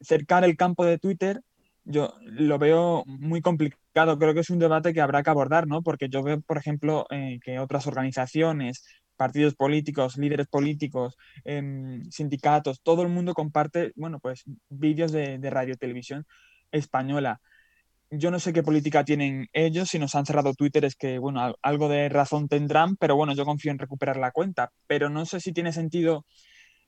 cercar 0.00 0.44
el 0.44 0.56
campo 0.56 0.84
de 0.84 0.98
Twitter, 0.98 1.40
yo 1.84 2.14
lo 2.22 2.58
veo 2.58 3.04
muy 3.06 3.40
complicado. 3.40 4.18
Creo 4.18 4.34
que 4.34 4.40
es 4.40 4.50
un 4.50 4.58
debate 4.58 4.92
que 4.92 5.00
habrá 5.00 5.22
que 5.22 5.30
abordar, 5.30 5.66
¿no? 5.66 5.82
Porque 5.82 6.08
yo 6.08 6.22
veo, 6.22 6.40
por 6.40 6.58
ejemplo, 6.58 7.06
eh, 7.10 7.38
que 7.42 7.58
otras 7.60 7.86
organizaciones, 7.86 8.84
partidos 9.16 9.54
políticos, 9.54 10.16
líderes 10.18 10.48
políticos, 10.48 11.16
em, 11.44 12.02
sindicatos, 12.10 12.82
todo 12.82 13.02
el 13.02 13.08
mundo 13.08 13.34
comparte, 13.34 13.92
bueno, 13.96 14.18
pues 14.20 14.42
vídeos 14.68 15.12
de, 15.12 15.38
de 15.38 15.50
radio 15.50 15.76
televisión 15.76 16.26
española 16.72 17.40
yo 18.10 18.30
no 18.30 18.38
sé 18.40 18.52
qué 18.52 18.62
política 18.62 19.04
tienen 19.04 19.48
ellos, 19.52 19.88
si 19.90 19.98
nos 19.98 20.14
han 20.14 20.26
cerrado 20.26 20.54
Twitter 20.54 20.84
es 20.84 20.96
que, 20.96 21.18
bueno, 21.18 21.56
algo 21.62 21.88
de 21.88 22.08
razón 22.08 22.48
tendrán, 22.48 22.96
pero 22.96 23.16
bueno, 23.16 23.34
yo 23.34 23.44
confío 23.44 23.72
en 23.72 23.78
recuperar 23.78 24.16
la 24.16 24.30
cuenta, 24.30 24.70
pero 24.86 25.10
no 25.10 25.26
sé 25.26 25.40
si 25.40 25.52
tiene 25.52 25.72
sentido 25.72 26.24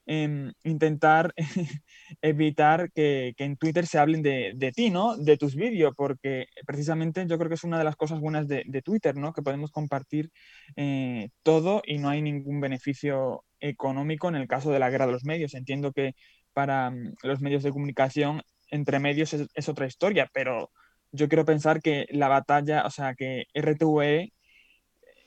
em, 0.07 0.53
intentar 0.65 1.35
evitar 2.23 2.91
que, 2.93 3.35
en 3.39 3.57
Twitter 3.57 3.87
se 3.87 3.99
hablen 3.99 4.23
de, 4.23 4.73
ti, 4.75 4.91
¿no? 4.91 5.17
De 5.17 5.37
tus 5.37 5.55
vídeos, 5.57 5.95
porque 5.97 6.47
precisamente 6.67 7.27
yo 7.29 7.39
creo 7.39 7.49
que 7.49 7.57
es 7.57 7.65
una 7.65 7.79
de 7.79 7.85
las 7.85 7.97
cosas 7.97 8.21
buenas 8.21 8.49
de, 8.49 8.83
Twitter, 8.85 9.17
¿no? 9.17 9.33
Que 9.33 9.43
podemos 9.43 9.71
compartir 9.71 10.31
eh, 10.77 11.31
todo 11.43 11.83
y 11.87 11.99
no 11.99 12.09
hay 12.11 12.23
ningún 12.23 12.61
beneficio 12.61 13.45
económico 13.61 14.29
en 14.29 14.37
el 14.37 14.49
caso 14.49 14.71
de 14.71 14.79
la 14.79 14.91
guerra 14.91 15.07
de 15.07 15.13
los 15.13 15.25
medios. 15.25 15.55
Entiendo 15.55 15.93
que 15.93 16.15
para 16.53 16.91
mm, 16.91 17.15
los 17.25 17.41
medios 17.41 17.63
de 17.63 17.73
comunicación, 17.73 18.43
entre 18.71 18.99
medios 19.01 19.35
es 19.35 19.69
otra 19.69 19.87
historia, 19.87 20.29
pero 20.33 20.71
yo 21.13 21.29
quiero 21.29 21.45
pensar 21.45 21.81
que 21.83 22.07
la 22.11 22.29
batalla, 22.29 22.85
o 22.87 22.91
sea, 22.91 23.15
que 23.15 23.47
RTVE 23.55 24.33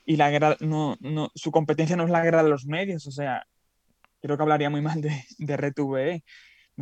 y 0.04 0.16
la 0.16 0.30
guerra, 0.30 0.56
no, 0.60 0.96
no, 1.00 1.30
su 1.34 1.50
competencia 1.50 1.96
no 1.96 2.04
es 2.04 2.10
la 2.10 2.22
guerra 2.22 2.42
de 2.42 2.50
los 2.50 2.66
medios, 2.66 3.06
o 3.06 3.12
sea, 3.12 3.46
creo 4.20 4.36
que 4.36 4.42
hablaría 4.42 4.70
muy 4.70 4.80
mal 4.80 5.00
de, 5.00 5.24
de 5.38 5.54
RTVE. 5.56 6.24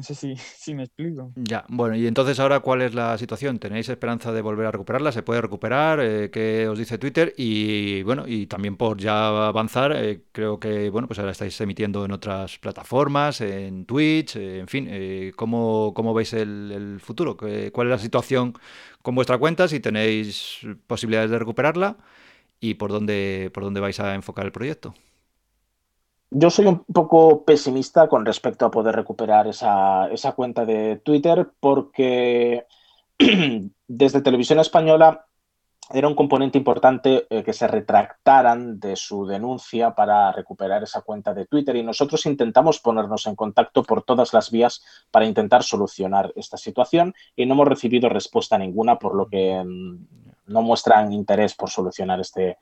No 0.00 0.04
sé 0.04 0.14
si, 0.14 0.34
si, 0.56 0.72
me 0.72 0.84
explico. 0.84 1.30
Ya, 1.36 1.66
bueno, 1.68 1.94
y 1.94 2.06
entonces 2.06 2.40
ahora, 2.40 2.60
¿cuál 2.60 2.80
es 2.80 2.94
la 2.94 3.18
situación? 3.18 3.58
¿Tenéis 3.58 3.86
esperanza 3.90 4.32
de 4.32 4.40
volver 4.40 4.64
a 4.66 4.70
recuperarla? 4.70 5.12
¿Se 5.12 5.22
puede 5.22 5.42
recuperar? 5.42 6.00
Eh, 6.00 6.30
¿Qué 6.30 6.66
os 6.68 6.78
dice 6.78 6.96
Twitter? 6.96 7.34
Y 7.36 8.02
bueno, 8.02 8.24
y 8.26 8.46
también 8.46 8.78
por 8.78 8.96
ya 8.96 9.48
avanzar, 9.48 9.92
eh, 9.94 10.22
creo 10.32 10.58
que, 10.58 10.88
bueno, 10.88 11.06
pues 11.06 11.18
ahora 11.18 11.32
estáis 11.32 11.60
emitiendo 11.60 12.02
en 12.06 12.12
otras 12.12 12.56
plataformas, 12.56 13.42
en 13.42 13.84
Twitch, 13.84 14.36
eh, 14.36 14.60
en 14.60 14.68
fin, 14.68 14.88
¿cómo, 15.36 15.92
¿cómo, 15.94 16.14
veis 16.14 16.32
el, 16.32 16.72
el 16.72 17.00
futuro? 17.00 17.36
¿Cuál 17.36 17.88
es 17.88 17.90
la 17.90 17.98
situación 17.98 18.54
con 19.02 19.14
vuestra 19.14 19.36
cuenta? 19.36 19.68
Si 19.68 19.80
tenéis 19.80 20.60
posibilidades 20.86 21.30
de 21.30 21.38
recuperarla 21.38 21.98
y 22.58 22.74
por 22.74 22.90
dónde, 22.90 23.50
por 23.52 23.64
dónde 23.64 23.80
vais 23.80 24.00
a 24.00 24.14
enfocar 24.14 24.46
el 24.46 24.52
proyecto. 24.52 24.94
Yo 26.32 26.48
soy 26.48 26.66
un 26.66 26.84
poco 26.84 27.44
pesimista 27.44 28.08
con 28.08 28.24
respecto 28.24 28.64
a 28.64 28.70
poder 28.70 28.94
recuperar 28.94 29.48
esa, 29.48 30.08
cuenta 30.36 30.64
de 30.64 30.96
Twitter 30.98 31.50
porque 31.58 32.66
desde 33.88 34.22
Televisión 34.22 34.60
Española 34.60 35.26
era 35.92 36.06
un 36.06 36.14
componente 36.14 36.56
importante 36.56 37.26
eh, 37.30 37.42
que 37.42 37.52
se 37.52 37.66
retractaran 37.66 38.78
de 38.78 38.94
su 38.94 39.26
denuncia 39.26 39.96
para 39.96 40.30
recuperar 40.30 40.84
esa 40.84 41.00
cuenta 41.00 41.34
de 41.34 41.46
Twitter 41.46 41.74
y 41.74 41.82
nosotros 41.82 42.24
intentamos 42.26 42.78
ponernos 42.78 43.26
en 43.26 43.34
contacto 43.34 43.82
por 43.82 44.04
todas 44.04 44.32
las 44.32 44.52
vías 44.52 44.84
para 45.10 45.26
intentar 45.26 45.64
solucionar 45.64 46.32
esta 46.36 46.56
situación 46.56 47.12
y 47.34 47.44
no 47.44 47.54
hemos 47.54 47.66
recibido 47.66 48.08
respuesta 48.08 48.56
ninguna 48.56 49.00
por 49.00 49.16
lo 49.16 49.26
que 49.26 49.64
mm, 49.64 50.06
no 50.46 50.62
muestran 50.62 51.12
interés 51.12 51.56
por 51.56 51.70
solucionar 51.70 52.20
este, 52.20 52.58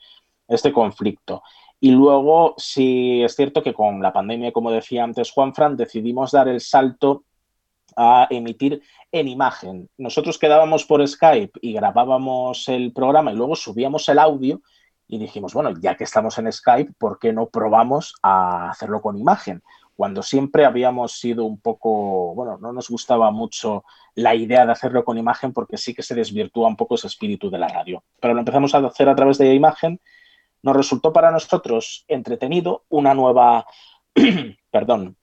este 0.48 0.72
conflicto. 0.72 1.42
Y 1.80 1.92
luego, 1.92 2.54
sí 2.56 3.22
es 3.22 3.36
cierto 3.36 3.62
que 3.62 3.72
con 3.72 4.02
la 4.02 4.12
pandemia, 4.12 4.52
como 4.52 4.70
decía 4.70 5.04
antes 5.04 5.30
Juan 5.30 5.54
Fran, 5.54 5.76
decidimos 5.76 6.32
dar 6.32 6.48
el 6.48 6.60
salto 6.60 7.24
a 7.96 8.26
emitir 8.30 8.82
en 9.12 9.28
imagen. 9.28 9.88
Nosotros 9.96 10.38
quedábamos 10.38 10.84
por 10.84 11.06
Skype 11.06 11.58
y 11.62 11.72
grabábamos 11.72 12.68
el 12.68 12.92
programa 12.92 13.32
y 13.32 13.36
luego 13.36 13.56
subíamos 13.56 14.08
el 14.08 14.18
audio 14.18 14.60
y 15.06 15.18
dijimos, 15.18 15.54
bueno, 15.54 15.72
ya 15.80 15.96
que 15.96 16.04
estamos 16.04 16.36
en 16.38 16.52
Skype, 16.52 16.92
¿por 16.98 17.18
qué 17.18 17.32
no 17.32 17.48
probamos 17.48 18.14
a 18.22 18.70
hacerlo 18.70 19.00
con 19.00 19.16
imagen? 19.16 19.62
Cuando 19.96 20.22
siempre 20.22 20.64
habíamos 20.64 21.18
sido 21.18 21.44
un 21.44 21.60
poco, 21.60 22.34
bueno, 22.34 22.58
no 22.58 22.72
nos 22.72 22.88
gustaba 22.88 23.30
mucho 23.30 23.84
la 24.14 24.34
idea 24.34 24.64
de 24.64 24.72
hacerlo 24.72 25.04
con 25.04 25.18
imagen 25.18 25.52
porque 25.52 25.76
sí 25.76 25.94
que 25.94 26.02
se 26.02 26.14
desvirtúa 26.14 26.68
un 26.68 26.76
poco 26.76 26.94
ese 26.94 27.06
espíritu 27.08 27.50
de 27.50 27.58
la 27.58 27.68
radio. 27.68 28.04
Pero 28.20 28.34
lo 28.34 28.40
empezamos 28.40 28.74
a 28.74 28.78
hacer 28.78 29.08
a 29.08 29.16
través 29.16 29.38
de 29.38 29.54
imagen 29.54 30.00
nos 30.62 30.76
resultó 30.76 31.12
para 31.12 31.30
nosotros 31.30 32.04
entretenido, 32.08 32.84
una 32.88 33.14
nueva, 33.14 33.66
perdón, 34.70 35.16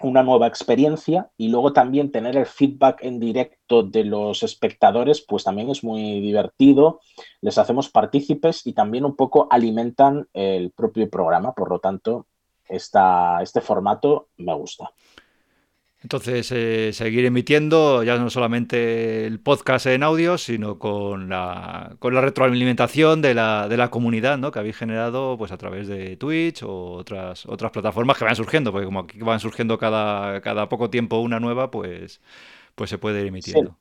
una 0.00 0.22
nueva 0.22 0.46
experiencia 0.46 1.30
y 1.36 1.48
luego 1.48 1.72
también 1.72 2.10
tener 2.10 2.36
el 2.36 2.46
feedback 2.46 3.02
en 3.02 3.20
directo 3.20 3.82
de 3.82 4.04
los 4.04 4.42
espectadores, 4.42 5.20
pues 5.20 5.44
también 5.44 5.70
es 5.70 5.84
muy 5.84 6.20
divertido, 6.20 7.00
les 7.40 7.58
hacemos 7.58 7.88
partícipes 7.88 8.66
y 8.66 8.72
también 8.72 9.04
un 9.04 9.16
poco 9.16 9.46
alimentan 9.50 10.28
el 10.32 10.70
propio 10.72 11.08
programa, 11.08 11.52
por 11.54 11.70
lo 11.70 11.78
tanto, 11.78 12.26
esta, 12.68 13.40
este 13.42 13.60
formato 13.60 14.28
me 14.38 14.54
gusta. 14.54 14.90
Entonces, 16.04 16.52
eh, 16.52 16.92
seguir 16.92 17.24
emitiendo 17.24 18.02
ya 18.02 18.18
no 18.18 18.28
solamente 18.28 19.24
el 19.24 19.40
podcast 19.40 19.86
en 19.86 20.02
audio, 20.02 20.36
sino 20.36 20.78
con 20.78 21.30
la, 21.30 21.96
con 21.98 22.12
la 22.12 22.20
retroalimentación 22.20 23.22
de 23.22 23.32
la, 23.32 23.68
de 23.68 23.78
la 23.78 23.88
comunidad 23.88 24.36
¿no? 24.36 24.52
que 24.52 24.58
habéis 24.58 24.76
generado 24.76 25.38
pues, 25.38 25.50
a 25.50 25.56
través 25.56 25.88
de 25.88 26.18
Twitch 26.18 26.62
o 26.62 26.92
otras, 26.92 27.46
otras 27.46 27.72
plataformas 27.72 28.18
que 28.18 28.26
van 28.26 28.36
surgiendo, 28.36 28.70
porque 28.70 28.84
como 28.84 29.00
aquí 29.00 29.18
van 29.20 29.40
surgiendo 29.40 29.78
cada, 29.78 30.42
cada 30.42 30.68
poco 30.68 30.90
tiempo 30.90 31.20
una 31.20 31.40
nueva, 31.40 31.70
pues, 31.70 32.20
pues 32.74 32.90
se 32.90 32.98
puede 32.98 33.22
ir 33.22 33.28
emitiendo. 33.28 33.74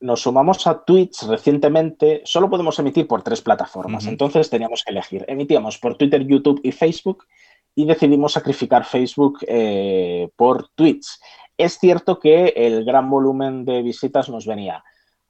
Nos 0.00 0.20
sumamos 0.20 0.66
a 0.66 0.84
Twitch 0.84 1.22
recientemente, 1.22 2.20
solo 2.26 2.50
podemos 2.50 2.78
emitir 2.78 3.06
por 3.06 3.22
tres 3.22 3.40
plataformas, 3.40 4.04
entonces 4.04 4.50
teníamos 4.50 4.82
que 4.84 4.92
elegir. 4.92 5.24
Emitíamos 5.28 5.78
por 5.78 5.96
Twitter, 5.96 6.26
YouTube 6.26 6.60
y 6.62 6.72
Facebook 6.72 7.24
y 7.74 7.86
decidimos 7.86 8.32
sacrificar 8.32 8.84
Facebook 8.84 9.38
eh, 9.48 10.28
por 10.36 10.68
Twitch. 10.74 11.06
Es 11.56 11.78
cierto 11.78 12.18
que 12.18 12.52
el 12.56 12.84
gran 12.84 13.08
volumen 13.08 13.64
de 13.64 13.82
visitas 13.82 14.28
nos 14.28 14.46
venía 14.46 14.84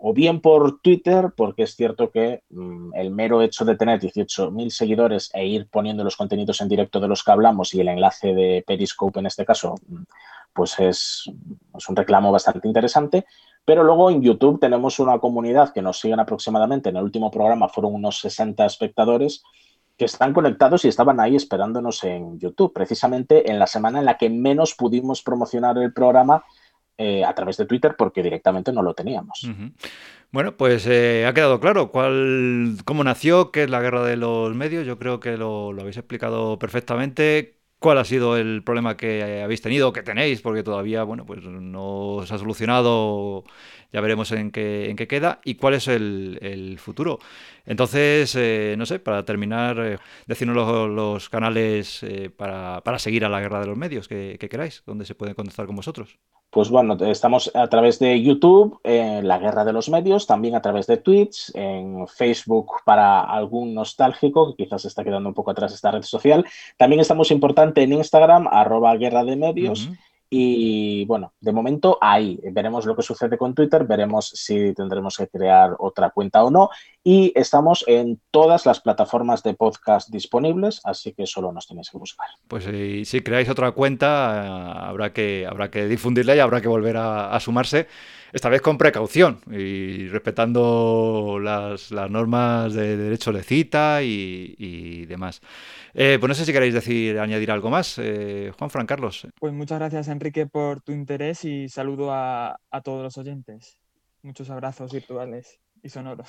o 0.06 0.12
bien 0.12 0.40
por 0.40 0.80
Twitter, 0.80 1.32
porque 1.34 1.62
es 1.62 1.76
cierto 1.76 2.10
que 2.10 2.42
mm, 2.50 2.94
el 2.94 3.10
mero 3.10 3.40
hecho 3.40 3.64
de 3.64 3.76
tener 3.76 4.00
18.000 4.00 4.68
seguidores 4.70 5.30
e 5.32 5.46
ir 5.46 5.68
poniendo 5.70 6.04
los 6.04 6.16
contenidos 6.16 6.60
en 6.60 6.68
directo 6.68 7.00
de 7.00 7.08
los 7.08 7.22
que 7.22 7.32
hablamos 7.32 7.72
y 7.72 7.80
el 7.80 7.88
enlace 7.88 8.34
de 8.34 8.62
Periscope 8.66 9.20
en 9.20 9.26
este 9.26 9.46
caso, 9.46 9.76
mm, 9.88 10.02
pues 10.52 10.78
es, 10.78 11.24
es 11.76 11.88
un 11.88 11.96
reclamo 11.96 12.30
bastante 12.30 12.68
interesante. 12.68 13.24
Pero 13.64 13.82
luego 13.82 14.10
en 14.10 14.20
YouTube 14.20 14.60
tenemos 14.60 14.98
una 14.98 15.18
comunidad 15.18 15.72
que 15.72 15.80
nos 15.80 16.00
siguen 16.00 16.20
aproximadamente, 16.20 16.90
en 16.90 16.96
el 16.96 17.04
último 17.04 17.30
programa 17.30 17.70
fueron 17.70 17.94
unos 17.94 18.18
60 18.20 18.66
espectadores, 18.66 19.42
que 19.96 20.06
están 20.06 20.32
conectados 20.32 20.84
y 20.84 20.88
estaban 20.88 21.20
ahí 21.20 21.36
esperándonos 21.36 22.02
en 22.04 22.38
YouTube, 22.38 22.72
precisamente 22.72 23.50
en 23.50 23.58
la 23.58 23.66
semana 23.66 24.00
en 24.00 24.04
la 24.06 24.18
que 24.18 24.28
menos 24.28 24.74
pudimos 24.74 25.22
promocionar 25.22 25.78
el 25.78 25.92
programa 25.92 26.44
eh, 26.98 27.24
a 27.24 27.34
través 27.34 27.56
de 27.56 27.66
Twitter 27.66 27.94
porque 27.96 28.22
directamente 28.22 28.72
no 28.72 28.82
lo 28.82 28.94
teníamos. 28.94 29.48
Bueno, 30.30 30.56
pues 30.56 30.86
eh, 30.86 31.26
ha 31.26 31.34
quedado 31.34 31.60
claro 31.60 31.90
cuál, 31.90 32.76
cómo 32.84 33.04
nació, 33.04 33.52
qué 33.52 33.64
es 33.64 33.70
la 33.70 33.80
guerra 33.80 34.04
de 34.04 34.16
los 34.16 34.54
medios. 34.54 34.86
Yo 34.86 34.98
creo 34.98 35.20
que 35.20 35.36
lo, 35.36 35.72
lo 35.72 35.82
habéis 35.82 35.96
explicado 35.96 36.58
perfectamente 36.58 37.58
cuál 37.84 37.98
ha 37.98 38.04
sido 38.04 38.38
el 38.38 38.62
problema 38.64 38.96
que 38.96 39.42
habéis 39.42 39.60
tenido, 39.60 39.92
que 39.92 40.02
tenéis, 40.02 40.40
porque 40.40 40.62
todavía, 40.62 41.02
bueno, 41.04 41.26
pues 41.26 41.44
no 41.44 42.22
se 42.24 42.34
ha 42.34 42.38
solucionado, 42.38 43.44
ya 43.94 44.00
veremos 44.00 44.32
en 44.32 44.50
qué, 44.50 44.90
en 44.90 44.96
qué 44.96 45.06
queda, 45.06 45.38
y 45.44 45.54
cuál 45.54 45.74
es 45.74 45.86
el, 45.86 46.76
futuro. 46.80 47.20
Entonces, 47.64 48.34
eh, 48.34 48.74
no 48.76 48.86
sé, 48.86 48.98
para 48.98 49.24
terminar, 49.24 49.78
eh, 49.78 49.98
decirnos 50.26 50.56
los, 50.90 51.28
canales 51.28 52.02
eh, 52.02 52.28
para, 52.28 52.82
seguir 52.98 53.24
a 53.24 53.28
la 53.28 53.40
guerra 53.40 53.60
de 53.60 53.68
los 53.68 53.78
medios 53.78 54.08
que, 54.08 54.36
que 54.40 54.48
queráis, 54.48 54.82
donde 54.84 55.04
se 55.04 55.14
puede 55.14 55.36
contactar 55.36 55.66
con 55.66 55.76
vosotros. 55.76 56.18
Pues 56.50 56.70
bueno, 56.70 56.96
estamos 57.06 57.52
a 57.54 57.68
través 57.68 58.00
de 58.00 58.20
YouTube, 58.20 58.80
en 58.82 59.28
La 59.28 59.38
Guerra 59.38 59.64
de 59.64 59.72
los 59.72 59.88
Medios, 59.88 60.26
también 60.26 60.56
a 60.56 60.62
través 60.62 60.88
de 60.88 60.96
Twitch, 60.96 61.52
en 61.54 62.08
Facebook 62.08 62.72
para 62.84 63.20
algún 63.20 63.74
nostálgico 63.74 64.56
que 64.56 64.64
quizás 64.64 64.84
está 64.84 65.04
quedando 65.04 65.28
un 65.28 65.34
poco 65.34 65.52
atrás 65.52 65.72
esta 65.72 65.92
red 65.92 66.02
social. 66.02 66.44
También 66.76 67.00
estamos 67.00 67.30
importante 67.30 67.82
en 67.82 67.92
Instagram, 67.92 68.48
arroba 68.48 68.96
Guerra 68.96 69.24
de 69.24 69.36
Medios. 69.36 69.88
Y 70.36 71.04
bueno, 71.04 71.32
de 71.40 71.52
momento 71.52 71.96
ahí 72.00 72.40
veremos 72.50 72.86
lo 72.86 72.96
que 72.96 73.02
sucede 73.02 73.38
con 73.38 73.54
Twitter, 73.54 73.84
veremos 73.84 74.30
si 74.34 74.74
tendremos 74.74 75.16
que 75.16 75.28
crear 75.28 75.76
otra 75.78 76.10
cuenta 76.10 76.42
o 76.42 76.50
no. 76.50 76.70
Y 77.04 77.30
estamos 77.36 77.84
en 77.86 78.20
todas 78.32 78.66
las 78.66 78.80
plataformas 78.80 79.44
de 79.44 79.54
podcast 79.54 80.10
disponibles, 80.10 80.80
así 80.82 81.12
que 81.12 81.24
solo 81.26 81.52
nos 81.52 81.68
tenéis 81.68 81.88
que 81.88 81.98
buscar. 81.98 82.26
Pues 82.48 82.66
eh, 82.66 83.04
si 83.04 83.20
creáis 83.20 83.48
otra 83.48 83.70
cuenta, 83.70 84.42
eh, 84.44 84.88
habrá, 84.88 85.12
que, 85.12 85.46
habrá 85.48 85.70
que 85.70 85.86
difundirla 85.86 86.34
y 86.34 86.40
habrá 86.40 86.60
que 86.60 86.66
volver 86.66 86.96
a, 86.96 87.38
sumarse, 87.38 87.86
esta 88.32 88.48
vez 88.48 88.62
con 88.62 88.78
precaución 88.78 89.40
y 89.50 90.08
respetando 90.08 91.38
las, 91.40 91.92
normas 91.92 92.74
de 92.74 92.96
derecho 92.96 93.32
de 93.32 93.42
cita 93.42 94.02
y 94.02 95.06
demás. 95.06 95.40
Eh, 95.96 96.16
pues 96.18 96.28
no 96.28 96.34
sé 96.34 96.44
si 96.44 96.52
queréis 96.52 96.74
decir, 96.74 97.20
añadir 97.20 97.52
algo 97.52 97.70
más. 97.70 97.98
Eh, 97.98 98.52
Juan 98.58 98.68
Fran 98.68 98.86
Carlos. 98.86 99.28
Pues 99.38 99.52
muchas 99.52 99.78
gracias, 99.78 100.08
Enrique, 100.08 100.46
por 100.46 100.80
tu 100.80 100.90
interés 100.90 101.44
y 101.44 101.68
saludo 101.68 102.12
a, 102.12 102.58
a 102.70 102.80
todos 102.80 103.04
los 103.04 103.16
oyentes. 103.16 103.78
Muchos 104.22 104.50
abrazos 104.50 104.92
virtuales 104.92 105.60
y 105.82 105.88
sonoros. 105.88 106.28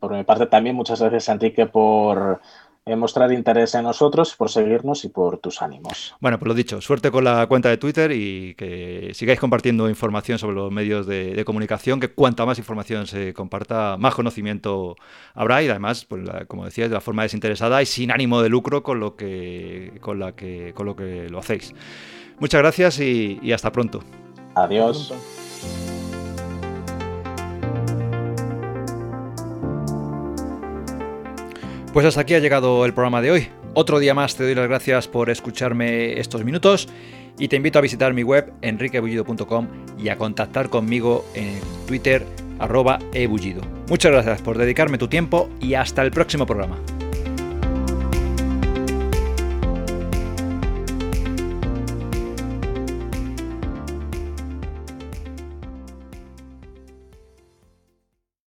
Por 0.00 0.16
mi 0.16 0.24
parte 0.24 0.46
también, 0.46 0.76
muchas 0.76 1.00
gracias, 1.00 1.28
Enrique, 1.28 1.66
por 1.66 2.40
mostrar 2.96 3.32
interés 3.32 3.74
en 3.74 3.84
nosotros, 3.84 4.34
por 4.36 4.50
seguirnos 4.50 5.04
y 5.04 5.08
por 5.08 5.38
tus 5.38 5.62
ánimos. 5.62 6.14
Bueno, 6.20 6.38
pues 6.38 6.48
lo 6.48 6.54
dicho, 6.54 6.80
suerte 6.80 7.10
con 7.10 7.24
la 7.24 7.46
cuenta 7.46 7.68
de 7.68 7.76
Twitter 7.76 8.12
y 8.12 8.54
que 8.54 9.10
sigáis 9.14 9.40
compartiendo 9.40 9.88
información 9.88 10.38
sobre 10.38 10.56
los 10.56 10.72
medios 10.72 11.06
de, 11.06 11.42
comunicación, 11.44 12.00
que 12.00 12.08
cuanta 12.08 12.44
más 12.44 12.58
información 12.58 13.06
se 13.06 13.32
comparta, 13.32 13.96
más 13.98 14.14
conocimiento 14.14 14.96
habrá 15.34 15.62
y 15.62 15.68
además, 15.68 16.04
pues, 16.04 16.28
como 16.46 16.64
decía, 16.64 16.88
de 16.88 16.94
la 16.94 17.00
forma 17.00 17.22
desinteresada 17.22 17.80
y 17.82 17.86
sin 17.86 18.10
ánimo 18.10 18.42
de 18.42 18.48
lucro 18.48 18.82
con 18.82 19.00
lo 19.00 19.16
que, 19.16 19.98
con 20.00 20.18
la 20.18 20.32
que, 20.32 20.72
con 20.74 20.86
lo, 20.86 20.96
que 20.96 21.28
lo 21.30 21.38
hacéis. 21.38 21.74
Muchas 22.38 22.60
gracias 22.60 23.00
y, 23.00 23.38
y 23.42 23.52
hasta 23.52 23.72
pronto. 23.72 24.02
Adiós. 24.54 25.12
Pues 31.98 32.06
hasta 32.06 32.20
aquí 32.20 32.34
ha 32.34 32.38
llegado 32.38 32.86
el 32.86 32.94
programa 32.94 33.20
de 33.20 33.32
hoy. 33.32 33.48
Otro 33.74 33.98
día 33.98 34.14
más 34.14 34.36
te 34.36 34.44
doy 34.44 34.54
las 34.54 34.68
gracias 34.68 35.08
por 35.08 35.30
escucharme 35.30 36.20
estos 36.20 36.44
minutos 36.44 36.88
y 37.40 37.48
te 37.48 37.56
invito 37.56 37.80
a 37.80 37.82
visitar 37.82 38.14
mi 38.14 38.22
web 38.22 38.52
enriquebullido.com 38.62 39.66
y 39.98 40.08
a 40.08 40.16
contactar 40.16 40.68
conmigo 40.70 41.24
en 41.34 41.58
Twitter 41.88 42.24
arroba 42.60 43.00
ebullido. 43.12 43.62
Muchas 43.88 44.12
gracias 44.12 44.40
por 44.42 44.58
dedicarme 44.58 44.96
tu 44.96 45.08
tiempo 45.08 45.50
y 45.60 45.74
hasta 45.74 46.02
el 46.02 46.12
próximo 46.12 46.46
programa. 46.46 46.78